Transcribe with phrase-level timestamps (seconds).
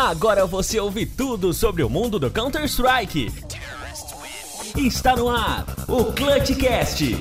[0.00, 3.30] Agora você ouve tudo sobre o mundo do Counter-Strike.
[4.74, 7.16] Está no ar o ClutchCast.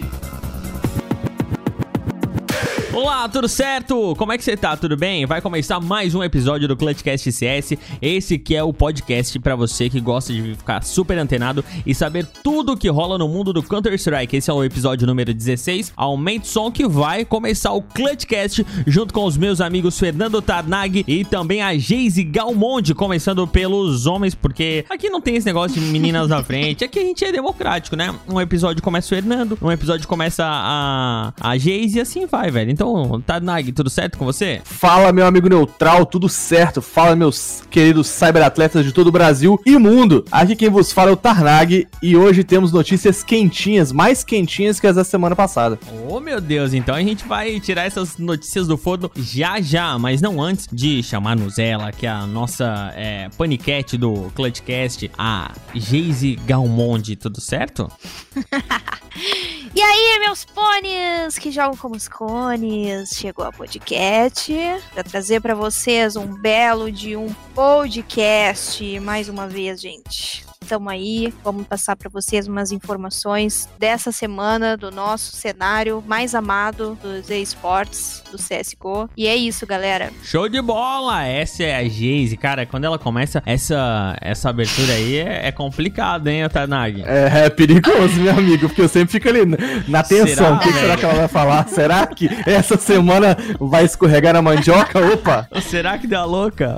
[3.01, 4.13] Olá, tudo certo?
[4.17, 4.75] Como é que você tá?
[4.75, 5.25] Tudo bem?
[5.25, 7.77] Vai começar mais um episódio do Clutchcast CS.
[8.01, 12.27] Esse que é o podcast para você que gosta de ficar super antenado e saber
[12.43, 14.35] tudo o que rola no mundo do Counter-Strike.
[14.35, 15.93] Esse é o episódio número 16.
[15.95, 21.05] Aumente o som que vai começar o Clutchcast junto com os meus amigos Fernando Tarnag
[21.07, 25.87] e também a Geise Galmonde, começando pelos homens, porque aqui não tem esse negócio de
[25.87, 26.83] meninas na frente.
[26.83, 28.13] Aqui a gente é democrático, né?
[28.27, 32.69] Um episódio começa o Fernando, um episódio começa a, a Geise e assim vai, velho.
[32.69, 34.61] Então então, Tanag, tudo certo com você?
[34.63, 36.81] Fala, meu amigo neutral, tudo certo.
[36.81, 40.25] Fala, meus queridos cyberatletas de todo o Brasil e mundo.
[40.31, 44.87] Aqui quem vos fala é o Tarnag e hoje temos notícias quentinhas, mais quentinhas que
[44.87, 45.79] as da semana passada.
[46.07, 50.21] Oh, meu Deus, então a gente vai tirar essas notícias do forno já já, mas
[50.21, 56.35] não antes de chamarmos ela, que é a nossa é, paniquete do Clutchcast, a Geise
[56.45, 57.89] Galmonde, tudo certo?
[59.75, 63.11] e aí, meus pôneis que jogam como os cones?
[63.11, 64.53] chegou a podcast
[64.93, 71.33] para trazer para vocês um belo de um podcast mais uma vez, gente estamos aí.
[71.43, 78.21] Vamos passar para vocês umas informações dessa semana do nosso cenário mais amado dos esportes,
[78.31, 79.09] do CSGO.
[79.17, 80.11] E é isso, galera.
[80.23, 81.25] Show de bola!
[81.25, 82.37] Essa é a Geise.
[82.37, 87.03] Cara, quando ela começa essa, essa abertura aí, é, é complicado, hein, Tanag?
[87.03, 89.41] É, é, perigoso, meu amigo, porque eu sempre fico ali
[89.87, 90.55] na tensão.
[90.55, 91.67] o que será que ela vai falar?
[91.67, 94.99] Será que essa semana vai escorregar na mandioca?
[95.13, 95.47] Opa!
[95.61, 96.77] Será que deu a louca?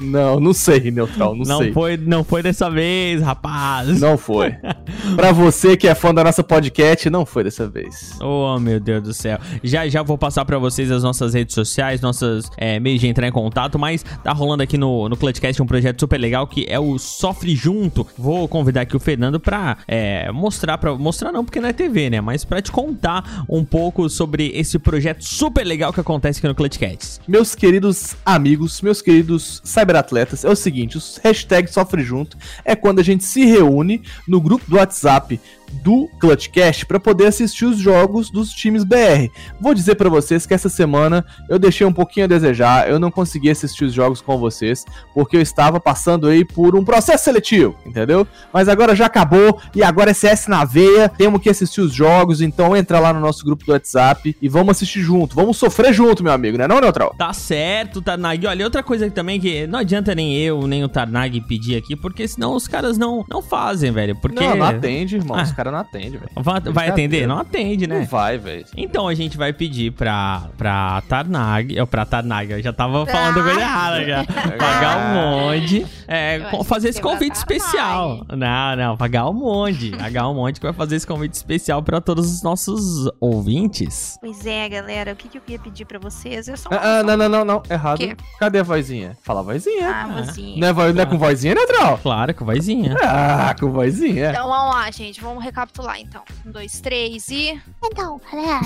[0.00, 1.72] Não, não sei, Neutral, não, não sei.
[1.72, 4.00] Foi, não foi dessa vez, rapaz.
[4.00, 4.54] Não foi.
[5.16, 8.16] pra você que é fã da nossa podcast, não foi dessa vez.
[8.20, 9.38] Oh, meu Deus do céu.
[9.62, 13.26] Já já vou passar para vocês as nossas redes sociais, nossos é, meios de entrar
[13.26, 16.78] em contato, mas tá rolando aqui no, no Clutchcast um projeto super legal que é
[16.78, 18.06] o Sofre Junto.
[18.16, 22.10] Vou convidar aqui o Fernando pra é, mostrar, pra, mostrar não porque não é TV,
[22.10, 26.48] né, mas pra te contar um pouco sobre esse projeto super legal que acontece aqui
[26.48, 27.20] no Clutchcast.
[27.26, 32.98] Meus queridos amigos, meus queridos cyberatletas é o seguinte: os hashtags sofre junto é quando
[32.98, 35.40] a gente se reúne no grupo do WhatsApp
[35.70, 39.30] do Clutchcast para poder assistir os jogos dos times BR.
[39.60, 43.10] Vou dizer para vocês que essa semana eu deixei um pouquinho a desejar, eu não
[43.10, 44.84] consegui assistir os jogos com vocês,
[45.14, 48.26] porque eu estava passando aí por um processo seletivo, entendeu?
[48.52, 52.40] Mas agora já acabou e agora é CS na veia, temos que assistir os jogos,
[52.40, 56.22] então entra lá no nosso grupo do WhatsApp e vamos assistir junto, vamos sofrer junto,
[56.22, 57.14] meu amigo, né não, Neutral?
[57.16, 58.46] Tá certo, Tarnag.
[58.46, 62.26] Olha, outra coisa também que não adianta nem eu, nem o Tarnag pedir aqui, porque
[62.26, 64.38] senão os caras não, não fazem, velho, porque...
[64.38, 65.36] Não, não atende, irmão.
[65.36, 66.30] Ah cara não atende, velho.
[66.36, 67.26] Vai, vai atender?
[67.26, 67.98] Não atende, né?
[67.98, 68.64] Não vai, velho.
[68.76, 71.76] Então a gente vai pedir pra, pra Tarnag.
[71.76, 73.42] Eu, pra Tarnag, eu já tava falando ah.
[73.42, 74.24] coisa errada já.
[74.56, 75.84] pagar um monte.
[76.06, 78.24] É, fazer esse convite especial.
[78.28, 79.90] Não, não, pagar um monte.
[79.90, 84.16] Pagar um monte que vai fazer esse convite especial pra todos os nossos ouvintes.
[84.20, 85.12] Pois é, galera.
[85.12, 86.46] O que, que eu ia pedir pra vocês?
[86.46, 87.62] Eu só ah, ah, não, não, não, não.
[87.68, 87.98] Errado.
[88.38, 89.16] Cadê a vozinha?
[89.24, 89.90] Fala a vozinha.
[89.90, 90.56] Ah, vozinha.
[90.72, 91.98] Não é, não é com vozinha, neutral?
[91.98, 92.94] Claro, com vozinha.
[93.02, 94.30] Ah, com vozinha.
[94.30, 95.20] Então vamos lá, gente.
[95.20, 96.22] Vamos recapitular então.
[96.44, 97.60] Um, dois, três e.
[97.82, 98.60] Então, galera,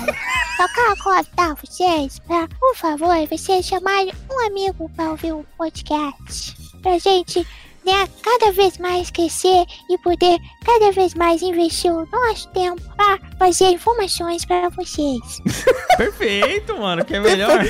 [0.57, 6.55] só quero convidar vocês pra, por favor, vocês chamarem um amigo pra ouvir o podcast.
[6.81, 7.47] Pra gente
[7.85, 13.19] né, cada vez mais crescer e poder cada vez mais investir o nosso tempo para
[13.37, 15.41] fazer informações para vocês.
[15.97, 17.65] Perfeito, mano, que é melhor.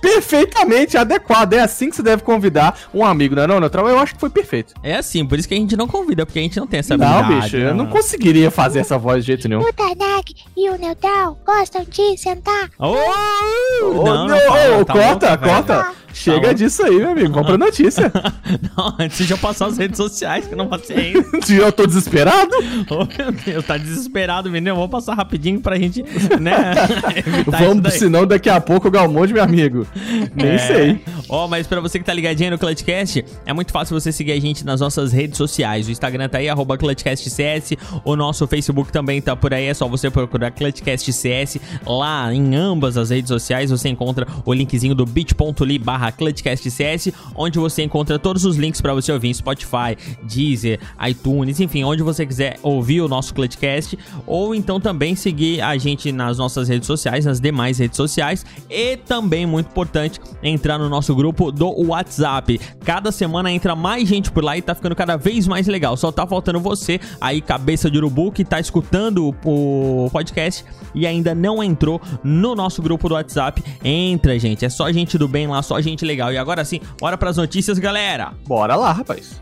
[0.00, 1.54] Perfeitamente adequado.
[1.54, 3.88] É assim que você deve convidar um amigo, não é não, Neutral?
[3.88, 4.74] Eu acho que foi perfeito.
[4.82, 6.94] É assim, por isso que a gente não convida, porque a gente não tem essa
[6.94, 7.30] habilidade.
[7.30, 9.62] Não, bicho, eu não conseguiria fazer essa voz de jeito nenhum.
[9.62, 12.70] O Tanak e o Neutral gostam de sentar.
[12.78, 16.03] Oh, oh não, não, não, não, oh, corta, corta.
[16.14, 17.32] Chega tá disso aí, meu amigo.
[17.32, 18.10] Vamos pra notícia.
[18.76, 21.24] não, antes de eu passar as redes sociais, que eu não passei ainda.
[21.50, 22.52] eu tô desesperado?
[22.88, 24.76] oh, meu Deus, tá desesperado, menino.
[24.76, 26.04] Vamos passar rapidinho pra gente,
[26.40, 26.74] né?
[27.46, 29.86] Vamos, senão daqui a pouco o Galmonde, meu amigo.
[30.34, 30.58] Nem é.
[30.58, 31.00] sei.
[31.28, 34.32] Ó, oh, mas pra você que tá ligadinho no Clutchcast, é muito fácil você seguir
[34.32, 35.88] a gente nas nossas redes sociais.
[35.88, 37.72] O Instagram tá aí, arroba ClutchCastCS.
[38.04, 39.66] O nosso Facebook também tá por aí.
[39.66, 41.58] É só você procurar ClutchCastCS.
[41.84, 47.12] Lá em ambas as redes sociais você encontra o linkzinho do bit.ly barra barra ClutchCastCS,
[47.34, 52.02] onde você encontra todos os links para você ouvir em Spotify, Deezer, iTunes, enfim, onde
[52.02, 56.86] você quiser ouvir o nosso Clutchcast, ou então também seguir a gente nas nossas redes
[56.86, 62.60] sociais, nas demais redes sociais, e também, muito importante, entrar no nosso grupo do WhatsApp.
[62.84, 65.96] Cada semana entra mais gente por lá e tá ficando cada vez mais legal.
[65.96, 70.64] Só tá faltando você aí, cabeça de urubu, que tá escutando o podcast
[70.94, 73.62] e ainda não entrou no nosso grupo do WhatsApp.
[73.82, 74.64] Entra, gente.
[74.64, 76.32] É só gente do bem lá, só gente legal.
[76.32, 78.32] E agora sim, bora pras notícias, galera.
[78.46, 79.38] Bora lá, rapaz.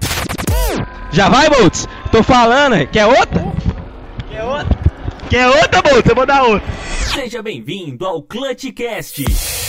[1.12, 1.86] Já vai, Boltz?
[2.10, 3.44] Tô falando, quer outra?
[4.28, 4.78] Quer outra?
[5.30, 6.08] Quer outra, Boltz?
[6.08, 6.68] Eu vou dar outra.
[7.14, 9.61] Seja bem-vindo ao Clutchcast.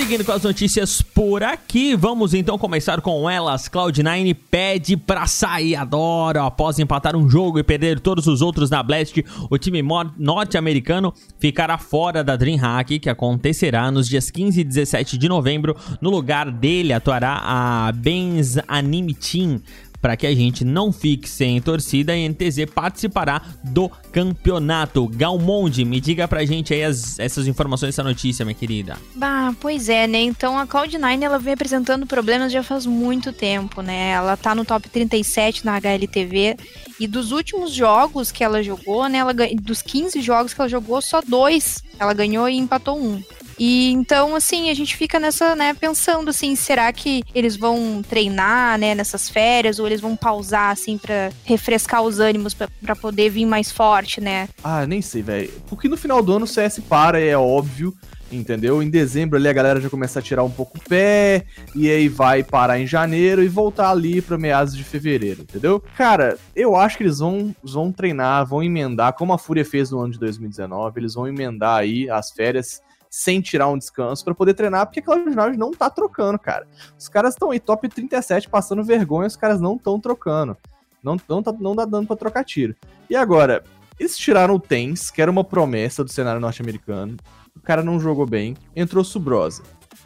[0.00, 3.68] Seguindo com as notícias por aqui, vamos então começar com elas.
[3.68, 6.42] Cloud9 pede pra sair, adoro.
[6.42, 9.82] Após empatar um jogo e perder todos os outros na Blast, o time
[10.16, 15.76] norte-americano ficará fora da DreamHack, que acontecerá nos dias 15 e 17 de novembro.
[16.00, 19.60] No lugar dele atuará a Benz Anime Team
[20.00, 25.06] para que a gente não fique sem torcida, a NTZ participará do campeonato.
[25.08, 28.96] Galmonde, me diga pra gente aí as, essas informações dessa notícia, minha querida.
[29.14, 30.20] Bah, pois é, né?
[30.20, 34.10] Então a Cloud9 ela vem apresentando problemas já faz muito tempo, né?
[34.10, 36.56] Ela tá no top 37 na HLTV
[36.98, 39.18] e dos últimos jogos que ela jogou, né?
[39.18, 43.22] Ela, dos 15 jogos que ela jogou, só dois ela ganhou e empatou um.
[43.60, 48.78] E então, assim, a gente fica nessa, né, pensando assim, será que eles vão treinar,
[48.78, 53.44] né, nessas férias, ou eles vão pausar, assim, para refrescar os ânimos para poder vir
[53.44, 54.48] mais forte, né?
[54.64, 55.52] Ah, nem sei, velho.
[55.68, 57.94] Porque no final do ano o CS para, é óbvio.
[58.32, 58.80] Entendeu?
[58.80, 62.08] Em dezembro ali a galera já começa a tirar um pouco o pé, e aí
[62.08, 65.82] vai parar em janeiro e voltar ali para meados de fevereiro, entendeu?
[65.96, 69.98] Cara, eu acho que eles vão, vão treinar, vão emendar, como a Fúria fez no
[69.98, 72.80] ano de 2019, eles vão emendar aí as férias
[73.10, 76.66] sem tirar um descanso para poder treinar, porque a Cloud9 não tá trocando, cara.
[76.96, 80.56] Os caras estão aí top 37 passando vergonha, os caras não estão trocando.
[81.02, 82.76] Não, não, tá, não dá dando pra trocar tiro.
[83.08, 83.64] E agora,
[83.98, 87.16] eles tiraram o Tens, que era uma promessa do cenário norte-americano.
[87.56, 88.56] O cara não jogou bem.
[88.76, 89.62] Entrou Subrosa.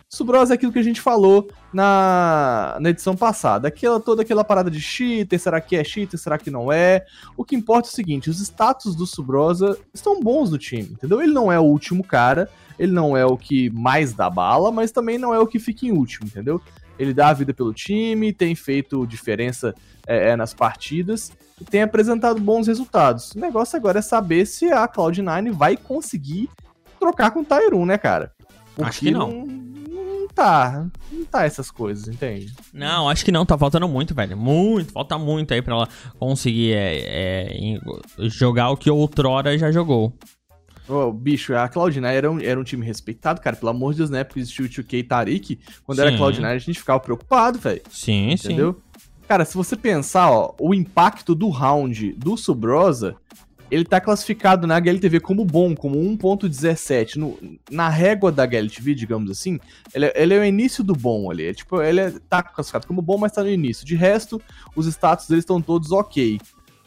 [0.09, 3.69] Subrosa é aquilo que a gente falou na, na edição passada.
[3.69, 7.05] Aquela, toda aquela parada de cheater, será que é cheater, será que não é?
[7.37, 11.21] O que importa é o seguinte, os status do Subrosa estão bons no time, entendeu?
[11.21, 12.49] Ele não é o último cara,
[12.79, 15.87] ele não é o que mais dá bala, mas também não é o que fica
[15.87, 16.61] em último, entendeu?
[16.99, 19.75] Ele dá a vida pelo time, tem feito diferença
[20.07, 23.33] é, é, nas partidas e tem apresentado bons resultados.
[23.33, 26.49] O negócio agora é saber se a Cloud9 vai conseguir
[26.99, 28.33] trocar com o Tyroon, né, cara?
[28.75, 29.31] Porque acho que não.
[29.31, 29.75] não.
[29.95, 32.53] Não tá, não tá essas coisas, entende?
[32.73, 34.37] Não, acho que não, tá faltando muito, velho.
[34.37, 35.89] Muito, falta muito aí pra ela
[36.19, 37.81] conseguir é, é,
[38.29, 40.13] jogar o que outrora já jogou.
[40.89, 43.57] Oh, bicho, a Cloud9 era um, era um time respeitado, cara.
[43.57, 45.59] Pelo amor de Deus, na época existiu o 2K e Tarik.
[45.85, 46.05] Quando sim.
[46.05, 47.81] era Cloud9, a gente ficava preocupado, velho.
[47.91, 48.37] Sim, entendeu?
[48.39, 48.47] sim.
[48.49, 48.83] Entendeu?
[49.27, 53.17] Cara, se você pensar, ó, o impacto do round do Subrosa,
[53.71, 57.59] ele tá classificado na HLTV como bom, como 1.17.
[57.71, 59.59] Na régua da HLTV, digamos assim,
[59.95, 61.47] ele, é, ele, é o início do bom ali.
[61.47, 63.87] É, tipo, ele é, tá classificado como bom, mas tá no início.
[63.87, 64.41] De resto,
[64.77, 66.39] os status deles estão todos ok.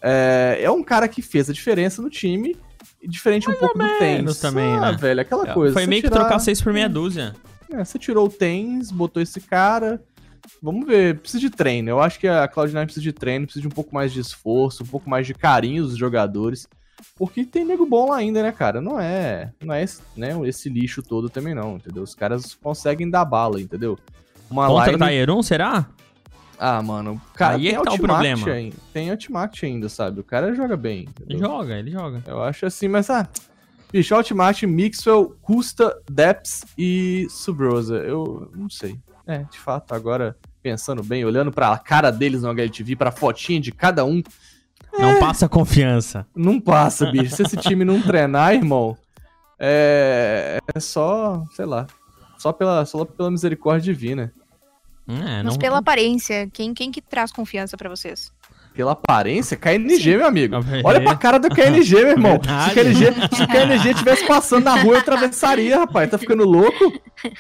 [0.02, 2.56] É, é um cara que fez a diferença no time
[3.04, 4.40] diferente Mais um pouco do Tens.
[4.40, 4.98] também, ah, né?
[4.98, 5.74] velho, aquela é, coisa.
[5.74, 6.14] Foi meio tirar...
[6.14, 7.36] que trocar 6 por meia dúzia.
[7.72, 10.02] É, você tirou o Tens, botou esse cara.
[10.62, 11.90] Vamos ver, precisa de treino.
[11.90, 14.84] Eu acho que a Cloud9 precisa de treino, precisa de um pouco mais de esforço,
[14.84, 16.68] um pouco mais de carinho dos jogadores.
[17.16, 18.82] Porque tem nego bom lá ainda, né, cara?
[18.82, 22.02] Não é, não é esse, né, esse lixo todo também não, entendeu?
[22.02, 23.98] Os caras conseguem dar bala, entendeu?
[24.50, 25.00] Uma Contra line...
[25.00, 25.88] Taeron, será?
[26.60, 28.50] Ah, mano, cara, Aí é que tá o problema.
[28.50, 30.20] Ainda, tem Ultimate ainda, sabe?
[30.20, 31.08] O cara joga bem.
[31.22, 31.40] Entendeu?
[31.40, 32.24] Joga, ele joga.
[32.26, 33.28] Eu acho assim, mas ah,
[33.92, 37.98] bicho, Ultimate, Mixwell, Custa, Deps e Subrosa.
[37.98, 39.00] Eu não sei.
[39.26, 43.72] É, de fato, agora pensando bem, olhando pra cara deles no HLTV, pra fotinha de
[43.72, 44.24] cada um.
[44.98, 46.26] Não é, passa confiança.
[46.36, 47.36] Não passa, bicho.
[47.36, 48.98] Se esse time não treinar, irmão,
[49.60, 51.86] é, é só, sei lá,
[52.38, 54.34] só pela, só pela misericórdia divina.
[55.08, 58.32] É, Mas pela aparência, quem, quem que traz confiança para vocês?
[58.78, 60.18] Pela aparência, KNG, Sim.
[60.18, 60.56] meu amigo.
[60.84, 62.40] Olha pra cara do KNG, meu irmão.
[62.44, 66.12] Se o KNG, se o KNG tivesse passando na rua, eu atravessaria, rapaz.
[66.12, 66.94] Tá ficando louco?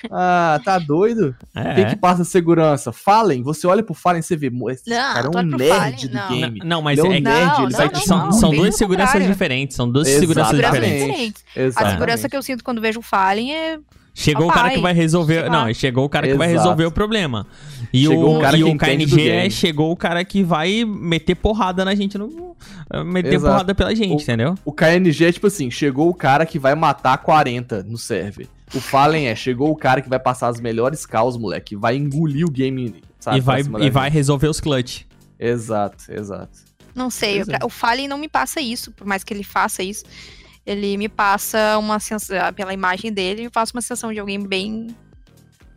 [0.09, 1.35] Ah, tá doido?
[1.53, 1.75] É.
[1.75, 2.91] Quem que passa segurança?
[2.91, 5.95] Fallen, você olha pro Fallen e você vê, esse não, cara é um nerd Fallen,
[5.95, 6.29] do não.
[6.29, 6.61] game.
[6.65, 7.95] Não, mas ele é, um é nerd, ele vai...
[7.97, 11.45] são, são duas seguranças diferentes, são duas seguranças diferentes.
[11.55, 11.75] Exatamente.
[11.77, 13.79] A segurança que eu sinto quando vejo o Fallen é
[14.19, 14.59] Chegou Papai.
[14.59, 15.47] o cara que vai resolver.
[15.47, 16.39] Não, chegou o cara Exato.
[16.41, 17.45] que vai resolver o problema.
[17.93, 21.85] E chegou o, cara e o KNG é, chegou o cara que vai meter porrada
[21.85, 22.17] na gente.
[22.17, 22.55] No,
[23.05, 23.53] meter Exato.
[23.53, 24.55] porrada pela gente, o, entendeu?
[24.65, 28.47] O KNG é tipo assim: chegou o cara que vai matar 40 no server.
[28.73, 31.75] O Fallen é: chegou o cara que vai passar as melhores calls, moleque.
[31.75, 32.95] Vai engolir o game.
[33.19, 35.03] Sabe, e vai, e vai resolver os clutch.
[35.39, 36.65] Exato, exato.
[36.95, 37.63] Não sei, é.
[37.63, 40.03] o Fallen não me passa isso, por mais que ele faça isso
[40.67, 44.87] ele me passa uma sensação, pela imagem dele, me passa uma sensação de alguém bem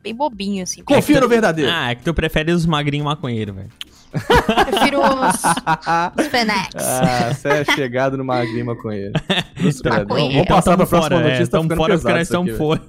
[0.03, 0.83] bem bobinho, assim.
[0.83, 1.71] Confia no verdadeiro.
[1.71, 3.71] Ah, é que tu prefere os magrinhos maconheiros, velho.
[4.11, 6.69] Prefiro os, os Fenex.
[6.76, 9.12] Ah, você é chegado no magrinho maconheiro.
[9.57, 10.33] Cruz Então, maconheiro.
[10.35, 12.83] Vamos passar pra próxima fora, notícia, é, tá tamo ficando fora porque nós estamos fora.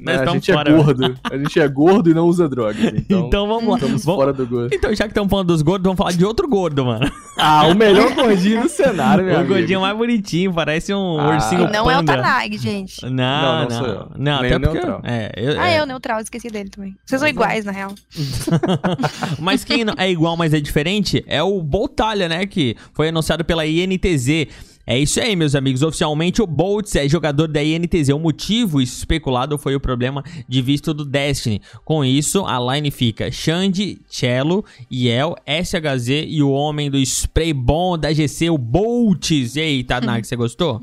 [0.00, 0.70] Né, a gente é fora.
[0.72, 0.84] velho.
[0.84, 1.18] gordo.
[1.24, 2.76] A gente é gordo e não usa drogas.
[2.84, 3.74] Então, Então vamos lá.
[3.76, 4.74] estamos Vamos- fora do gordo.
[4.74, 7.10] Então, já que estamos falando dos gordos, vamos falar de outro gordo, mano.
[7.38, 9.54] Ah, o melhor gordinho do cenário, meu o amigo.
[9.54, 11.34] gordinho mais bonitinho, parece um Ah.
[11.34, 12.16] ursinho E não é o panda.
[12.16, 13.02] Tanag, gente.
[13.04, 14.08] Não, Não, não, não sou eu.
[14.16, 14.74] Não, até o porque...
[14.74, 15.00] neutral.
[15.02, 15.74] Ah, É, eu, é.
[15.76, 16.94] é o neutral, esqueci dele também.
[17.04, 17.94] Vocês são iguais, na real.
[19.40, 22.46] Mas quem não- é igual, mas é diferente, é o Boltalha, né?
[22.46, 24.48] Que foi anunciado pela INTZ.
[24.88, 25.82] É isso aí, meus amigos.
[25.82, 28.10] Oficialmente, o Boltz é jogador da INTZ.
[28.10, 31.60] O motivo especulado foi o problema de visto do Destiny.
[31.84, 37.98] Com isso, a line fica Xande, Cello, Yel, SHZ e o homem do spray bom
[37.98, 39.56] da GC, o Boltz.
[39.56, 40.80] E aí, Tanag, você gostou?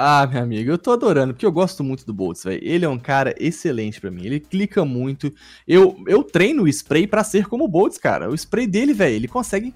[0.00, 2.60] Ah, meu amigo, eu tô adorando, porque eu gosto muito do Boltz, velho.
[2.62, 4.24] Ele é um cara excelente pra mim.
[4.24, 5.34] Ele clica muito.
[5.66, 8.30] Eu, eu treino o spray pra ser como o Boltz, cara.
[8.30, 9.74] O spray dele, velho, ele consegue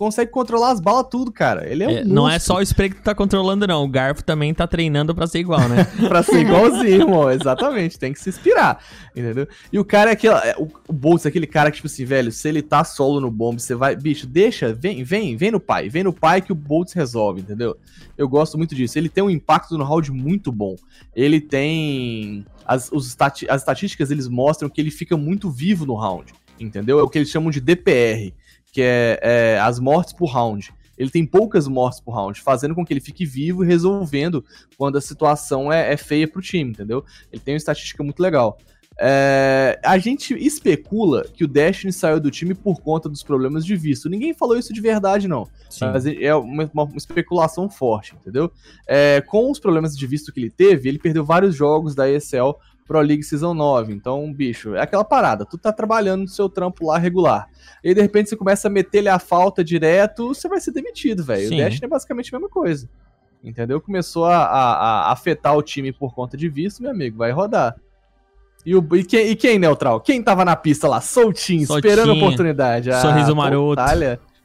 [0.00, 1.70] consegue controlar as balas tudo, cara.
[1.70, 3.84] Ele é um É, não é só o spray que tá controlando, não.
[3.84, 5.84] O Garfo também tá treinando pra ser igual, né?
[6.08, 7.30] pra ser igualzinho, irmão.
[7.30, 8.82] Exatamente, tem que se inspirar,
[9.14, 9.46] entendeu?
[9.70, 10.32] E o cara é aquele.
[10.36, 13.30] é, O, Boltz é aquele cara que, tipo assim, velho, se ele tá solo no
[13.30, 13.94] bomb, você vai.
[13.94, 15.90] Bicho, deixa, vem, vem, vem no pai.
[15.90, 17.76] Vem no pai que o Boltz resolve, entendeu?
[18.16, 18.98] Eu gosto muito disso.
[18.98, 20.76] Ele tem um impacto no round muito bom.
[21.14, 22.46] Ele tem.
[22.64, 26.98] As, os as estatísticas eles mostram que ele fica muito vivo no round, entendeu?
[26.98, 28.32] É o que eles chamam de DPR,
[28.72, 30.72] que é, é as mortes por round.
[30.96, 34.44] Ele tem poucas mortes por round, fazendo com que ele fique vivo e resolvendo
[34.76, 37.04] quando a situação é, é feia pro time, entendeu?
[37.32, 38.58] Ele tem uma estatística muito legal.
[39.02, 43.74] É, a gente especula que o Destiny saiu do time por conta dos problemas de
[43.74, 44.10] visto.
[44.10, 45.48] Ninguém falou isso de verdade, não.
[45.70, 45.86] Sim.
[45.86, 48.52] Mas é uma, uma especulação forte, entendeu?
[48.86, 52.58] É, com os problemas de visto que ele teve, ele perdeu vários jogos da ESL
[52.90, 53.92] Pro League Season 9.
[53.92, 55.46] Então, bicho, é aquela parada.
[55.46, 57.46] Tu tá trabalhando no seu trampo lá regular.
[57.84, 61.22] E aí, de repente, você começa a meter-lhe a falta direto, você vai ser demitido,
[61.22, 61.46] velho.
[61.46, 61.50] O.
[61.56, 62.88] Destiny é basicamente a mesma coisa.
[63.44, 63.80] Entendeu?
[63.80, 64.74] Começou a, a-
[65.08, 67.76] a afetar o time por conta de visto, meu amigo, vai rodar.
[68.66, 70.00] E, o, e, quem, e quem, Neutral?
[70.00, 71.92] Quem tava na pista lá, soltinho, Soltinho.
[71.92, 72.90] esperando a oportunidade?
[73.00, 73.76] Sorriso maroto.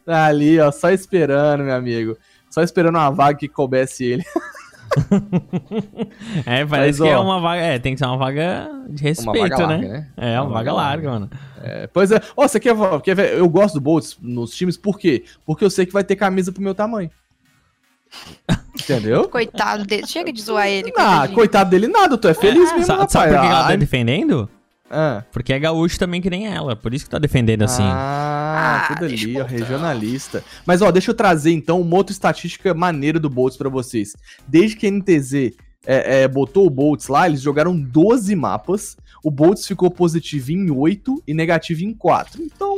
[0.06, 2.16] Tá ali, ó, só esperando, meu amigo.
[2.52, 4.24] Só esperando uma vaga que coubesse ele.
[6.46, 7.62] É, parece Mas, que é uma vaga.
[7.62, 9.76] É, tem que ser uma vaga de respeito, uma vaga né?
[9.76, 10.08] larga, né?
[10.18, 11.30] É, uma, vaga larga, mano.
[11.62, 12.22] É, pois é.
[12.36, 13.38] Ó, você quer, quer ver?
[13.38, 15.24] Eu gosto do Boltz nos times, por quê?
[15.46, 17.10] Porque eu sei que vai ter camisa pro meu tamanho.
[18.80, 19.28] Entendeu?
[19.30, 20.06] Coitado dele.
[20.08, 20.92] Chega de zoar ele.
[20.98, 23.12] Ah, coitado dele nada, tu é feliz mesmo, Sa- rapaz.
[23.12, 24.50] sabe por que ela tá defendendo?
[24.90, 25.24] ah.
[25.32, 26.76] Porque é gaúcho também que nem ela.
[26.76, 27.84] Por isso que tá defendendo assim.
[27.84, 30.44] Ah, Ah, tudo ali, ó, regionalista.
[30.66, 34.14] Mas ó, deixa eu trazer então uma outra estatística maneira do Boltz pra vocês.
[34.48, 35.54] Desde que a NTZ
[35.86, 38.98] é, é, botou o Boltz lá, eles jogaram 12 mapas.
[39.24, 42.42] O Boltz ficou positivo em 8 e negativo em 4.
[42.42, 42.76] Então,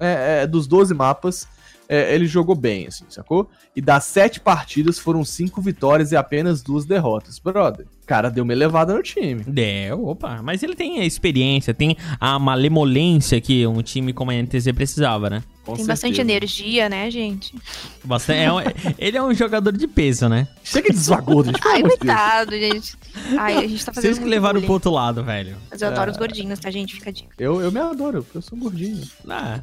[0.00, 1.46] é, é, dos 12 mapas,
[1.88, 3.50] é, ele jogou bem, assim, sacou?
[3.74, 7.38] E das 7 partidas foram 5 vitórias e apenas 2 derrotas.
[7.38, 9.44] Brother, cara deu uma elevada no time.
[9.46, 10.40] Deu, opa.
[10.42, 15.28] Mas ele tem a experiência, tem a malemolência que um time como a NTZ precisava,
[15.28, 15.42] né?
[15.64, 16.36] Com Tem bastante certeza.
[16.38, 17.54] energia, né, gente?
[18.02, 18.58] Bastante, é um-
[18.98, 20.48] ele é um jogador de peso, né?
[20.64, 22.96] Chega de gordo, gente, Ai, coitado, gente.
[23.38, 24.64] Ai, a gente tá fazendo Vocês que levaram bullying.
[24.66, 25.56] pro outro lado, velho.
[25.70, 26.20] Mas eu adoro os Ah.
[26.20, 26.94] gordinhos, tá, gente?
[26.94, 27.28] Fica a dica.
[27.38, 29.02] Eu, eu me adoro, eu sou gordinho.
[29.28, 29.60] Ah,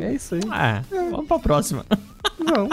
[0.00, 0.40] É isso aí.
[0.50, 1.84] ah, vamos pra próxima.
[2.38, 2.68] Não.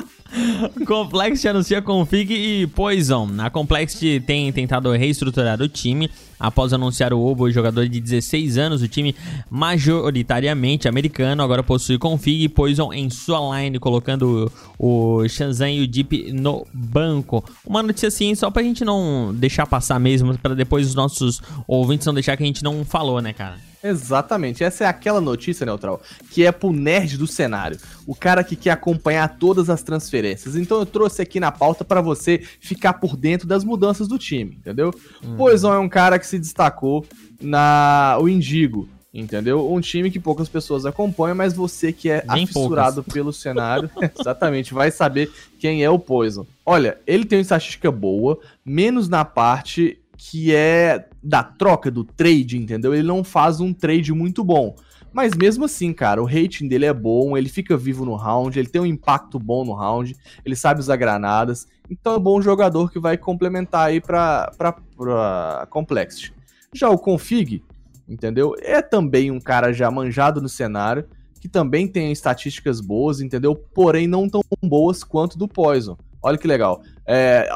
[0.86, 3.30] Complexity anuncia Config e Poison.
[3.40, 6.10] A Complexity tem tentado reestruturar o time
[6.42, 8.82] após anunciar o Obo, jogador de 16 anos.
[8.82, 9.16] O time
[9.50, 15.88] majoritariamente americano agora possui Config e Poison em sua line, colocando o, Shazam e o
[15.88, 17.44] Deep no banco.
[17.66, 22.08] Uma notícia assim, só pra gente não deixar passar mesmo, pra depois os nossos ouvintes
[22.08, 23.72] não deixar que a gente não falou, né, cara?
[23.84, 28.56] Exatamente, essa é aquela notícia, Neutral, que é pro nerd do cenário, o cara que
[28.56, 30.56] quer acompanhar todas as transferências.
[30.56, 34.56] Então eu trouxe aqui na pauta pra você ficar por dentro das mudanças do time,
[34.56, 34.94] entendeu?
[35.36, 37.06] Poison é um cara que se destacou
[37.40, 39.72] na o Indigo, entendeu?
[39.72, 44.74] Um time que poucas pessoas acompanham, mas você que é Bem afissurado pelo cenário, exatamente,
[44.74, 46.46] vai saber quem é o Poison.
[46.66, 52.58] Olha, ele tem uma estatística boa, menos na parte que é da troca do trade,
[52.58, 52.94] entendeu?
[52.94, 54.76] Ele não faz um trade muito bom.
[55.12, 58.70] Mas mesmo assim, cara, o rating dele é bom, ele fica vivo no round, ele
[58.70, 61.68] tem um impacto bom no round, ele sabe usar granadas.
[61.92, 66.34] Então é bom jogador que vai complementar aí pra, pra Complexity.
[66.74, 67.62] Já o Config,
[68.08, 68.56] entendeu?
[68.62, 71.06] É também um cara já manjado no cenário,
[71.42, 73.54] que também tem estatísticas boas, entendeu?
[73.56, 75.98] Porém não tão boas quanto do Poison.
[76.24, 76.82] Olha que legal.
[77.06, 77.50] É,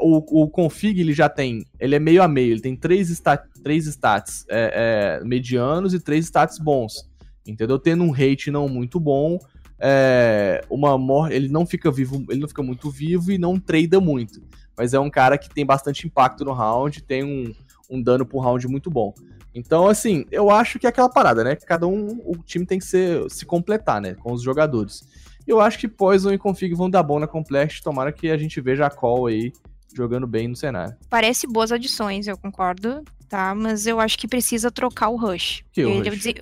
[0.00, 3.44] o, o config ele já tem, ele é meio a meio, ele tem três, esta-
[3.62, 7.08] três stats é, é, medianos e três stats bons.
[7.46, 7.78] Entendeu?
[7.78, 9.38] Tendo um rate não muito bom,
[9.78, 14.00] é, uma mor ele não fica vivo, ele não fica muito vivo e não trada
[14.00, 14.42] muito.
[14.76, 17.52] Mas é um cara que tem bastante impacto no round, tem um,
[17.90, 19.14] um dano por round muito bom.
[19.54, 21.56] Então, assim, eu acho que é aquela parada, né?
[21.56, 24.14] Cada um, o time tem que ser, se completar, né?
[24.14, 25.02] Com os jogadores.
[25.46, 27.80] Eu acho que Poison e Config vão dar bom na Complex.
[27.80, 29.52] Tomara que a gente veja a Call aí
[29.94, 30.94] jogando bem no cenário.
[31.08, 33.54] Parece boas adições, eu concordo, tá?
[33.54, 35.64] Mas eu acho que precisa trocar o Rush.
[35.72, 36.34] Que o Rush?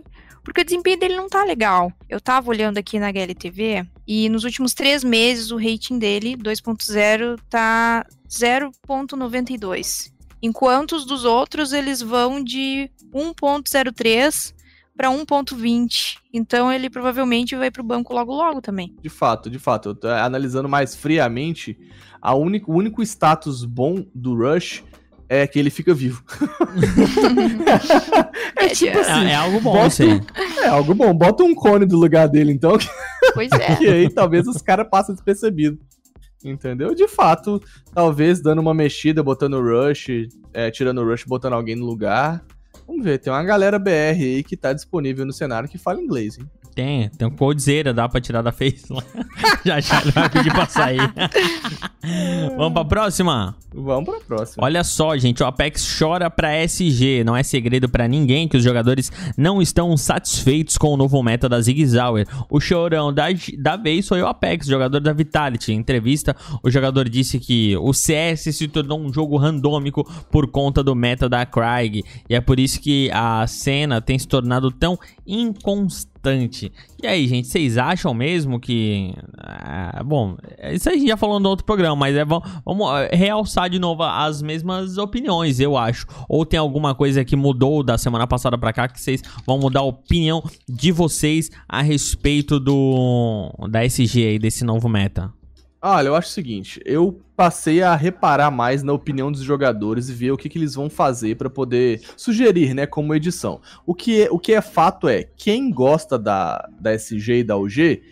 [0.44, 1.90] Porque o desempenho dele não tá legal.
[2.08, 7.40] Eu tava olhando aqui na HLTV e nos últimos três meses o rating dele, 2.0,
[7.48, 10.12] tá 0.92.
[10.42, 14.54] Enquanto os dos outros eles vão de 1.03
[14.94, 16.18] para 1.20.
[16.32, 18.94] Então ele provavelmente vai pro banco logo logo também.
[19.00, 19.94] De fato, de fato.
[19.94, 21.76] Tô analisando mais friamente,
[22.20, 24.84] a único, o único status bom do Rush
[25.42, 26.22] é que ele fica vivo.
[28.56, 30.20] é tipo assim, É, é algo bom bota um-
[30.62, 31.14] é algo bom.
[31.14, 32.76] Bota um cone do lugar dele, então,
[33.34, 33.76] Pois é.
[33.76, 35.78] que aí talvez os caras passem despercebido.
[36.44, 36.94] Entendeu?
[36.94, 37.60] De fato,
[37.94, 40.08] talvez dando uma mexida, botando o Rush,
[40.52, 42.44] é, tirando o Rush, botando alguém no lugar.
[42.86, 46.38] Vamos ver, tem uma galera BR aí que tá disponível no cenário que fala inglês,
[46.38, 46.44] hein?
[46.74, 49.02] Tem, tem um Coldzera, dá pra tirar da face lá.
[49.64, 50.98] já já ele vai pedir pra sair.
[52.56, 53.56] Vamos pra próxima?
[53.72, 54.64] Vamos pra próxima.
[54.64, 57.22] Olha só, gente, o Apex chora pra SG.
[57.24, 61.48] Não é segredo pra ninguém que os jogadores não estão satisfeitos com o novo meta
[61.48, 62.26] da Zig Zauer.
[62.50, 63.26] O chorão da,
[63.58, 65.72] da vez foi o Apex, jogador da Vitality.
[65.72, 70.82] Em entrevista, o jogador disse que o CS se tornou um jogo randômico por conta
[70.82, 72.02] do meta da Craig.
[72.28, 76.13] E é por isso que a cena tem se tornado tão inconstante.
[77.02, 79.14] E aí, gente, vocês acham mesmo que.
[79.38, 80.36] ah, bom,
[80.72, 83.78] isso a gente já falou no outro programa, mas é bom, vamos ah, realçar de
[83.78, 86.06] novo as mesmas opiniões, eu acho.
[86.28, 89.80] Ou tem alguma coisa que mudou da semana passada pra cá que vocês vão mudar
[89.80, 95.32] a opinião de vocês a respeito do da SG aí, desse novo meta?
[95.86, 100.14] Olha, eu acho o seguinte, eu passei a reparar mais na opinião dos jogadores e
[100.14, 103.60] ver o que, que eles vão fazer pra poder sugerir, né, como edição.
[103.84, 107.58] O que, é, o que é fato é, quem gosta da, da SG e da
[107.58, 108.02] UG,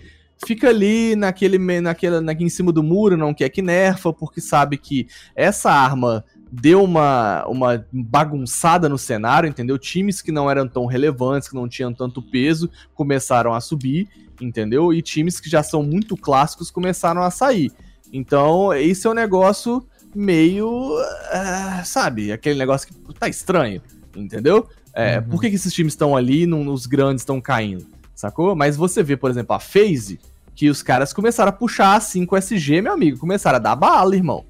[0.45, 4.77] fica ali naquele, naquela, naquele em cima do muro, não quer que nerfa, porque sabe
[4.77, 9.79] que essa arma deu uma, uma bagunçada no cenário, entendeu?
[9.79, 14.07] Times que não eram tão relevantes, que não tinham tanto peso, começaram a subir,
[14.43, 14.93] entendeu?
[14.93, 17.71] E times que já são muito clássicos começaram a sair.
[18.13, 20.97] Então, esse é um negócio meio.
[21.31, 22.33] ah, sabe?
[22.33, 23.81] Aquele negócio que tá estranho,
[24.15, 24.69] entendeu?
[24.95, 25.25] É, Uhum.
[25.25, 27.87] Por que, que esses times estão ali, não, os grandes estão caindo?
[28.15, 28.55] Sacou?
[28.55, 30.21] Mas você vê, por exemplo, a FaZe,
[30.55, 34.15] que os caras começaram a puxar assim com SG, meu amigo, começaram a dar bala,
[34.15, 34.45] irmão.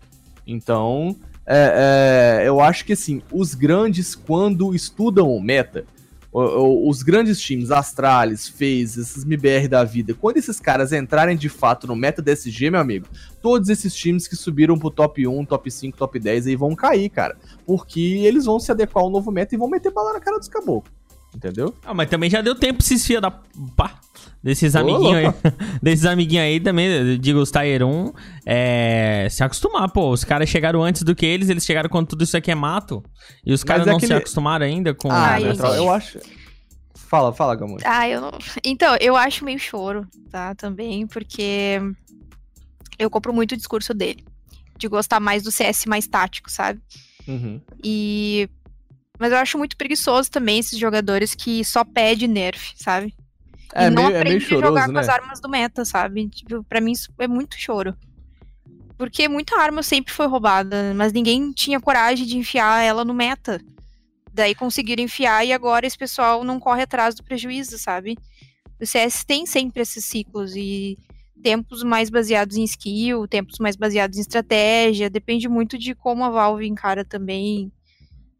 [0.44, 5.84] Então, é, é, eu acho que assim, os grandes, quando estudam o meta,
[6.32, 11.86] os grandes times, Astralis, FaZe, esses MBR da vida, quando esses caras entrarem de fato
[11.86, 13.06] no meta DSG, meu amigo,
[13.42, 17.10] todos esses times que subiram pro top 1, top 5, top 10 aí vão cair,
[17.10, 17.36] cara.
[17.66, 20.48] Porque eles vão se adequar ao novo meta e vão meter bala na cara dos
[20.48, 20.92] caboclos.
[21.34, 21.74] Entendeu?
[21.84, 23.30] Ah, mas também já deu tempo pra esses fia da.
[23.30, 23.98] Pá,
[24.42, 25.52] desses amiguinhos aí.
[25.82, 28.12] desses amiguinhos aí também, digo, os Tier 1,
[28.46, 30.10] é, se acostumar, pô.
[30.10, 33.02] Os caras chegaram antes do que eles, eles chegaram quando tudo isso aqui é mato.
[33.44, 35.10] E os caras é não se aquele- acostumaram ainda com.
[35.10, 35.58] Ah, gente.
[35.60, 36.18] eu acho.
[36.94, 37.76] Fala, fala, Gamon.
[37.84, 38.32] Ah, eu não.
[38.64, 40.54] Então, eu acho meio choro, tá?
[40.54, 41.78] Também, porque
[42.98, 44.24] eu compro muito o discurso dele.
[44.78, 46.80] De gostar mais do CS mais tático, sabe?
[47.28, 47.60] Uhum.
[47.84, 48.48] E.
[49.18, 53.14] Mas eu acho muito preguiçoso também esses jogadores que só pede nerf, sabe?
[53.74, 55.00] É e não meio, é meio aprende a jogar choroso, com né?
[55.00, 56.28] as armas do meta, sabe?
[56.28, 57.96] Tipo, pra mim isso é muito choro.
[58.98, 63.60] Porque muita arma sempre foi roubada, mas ninguém tinha coragem de enfiar ela no meta.
[64.32, 68.16] Daí conseguiram enfiar e agora esse pessoal não corre atrás do prejuízo, sabe?
[68.80, 70.98] O CS tem sempre esses ciclos e
[71.42, 76.30] tempos mais baseados em skill, tempos mais baseados em estratégia, depende muito de como a
[76.30, 77.72] Valve encara também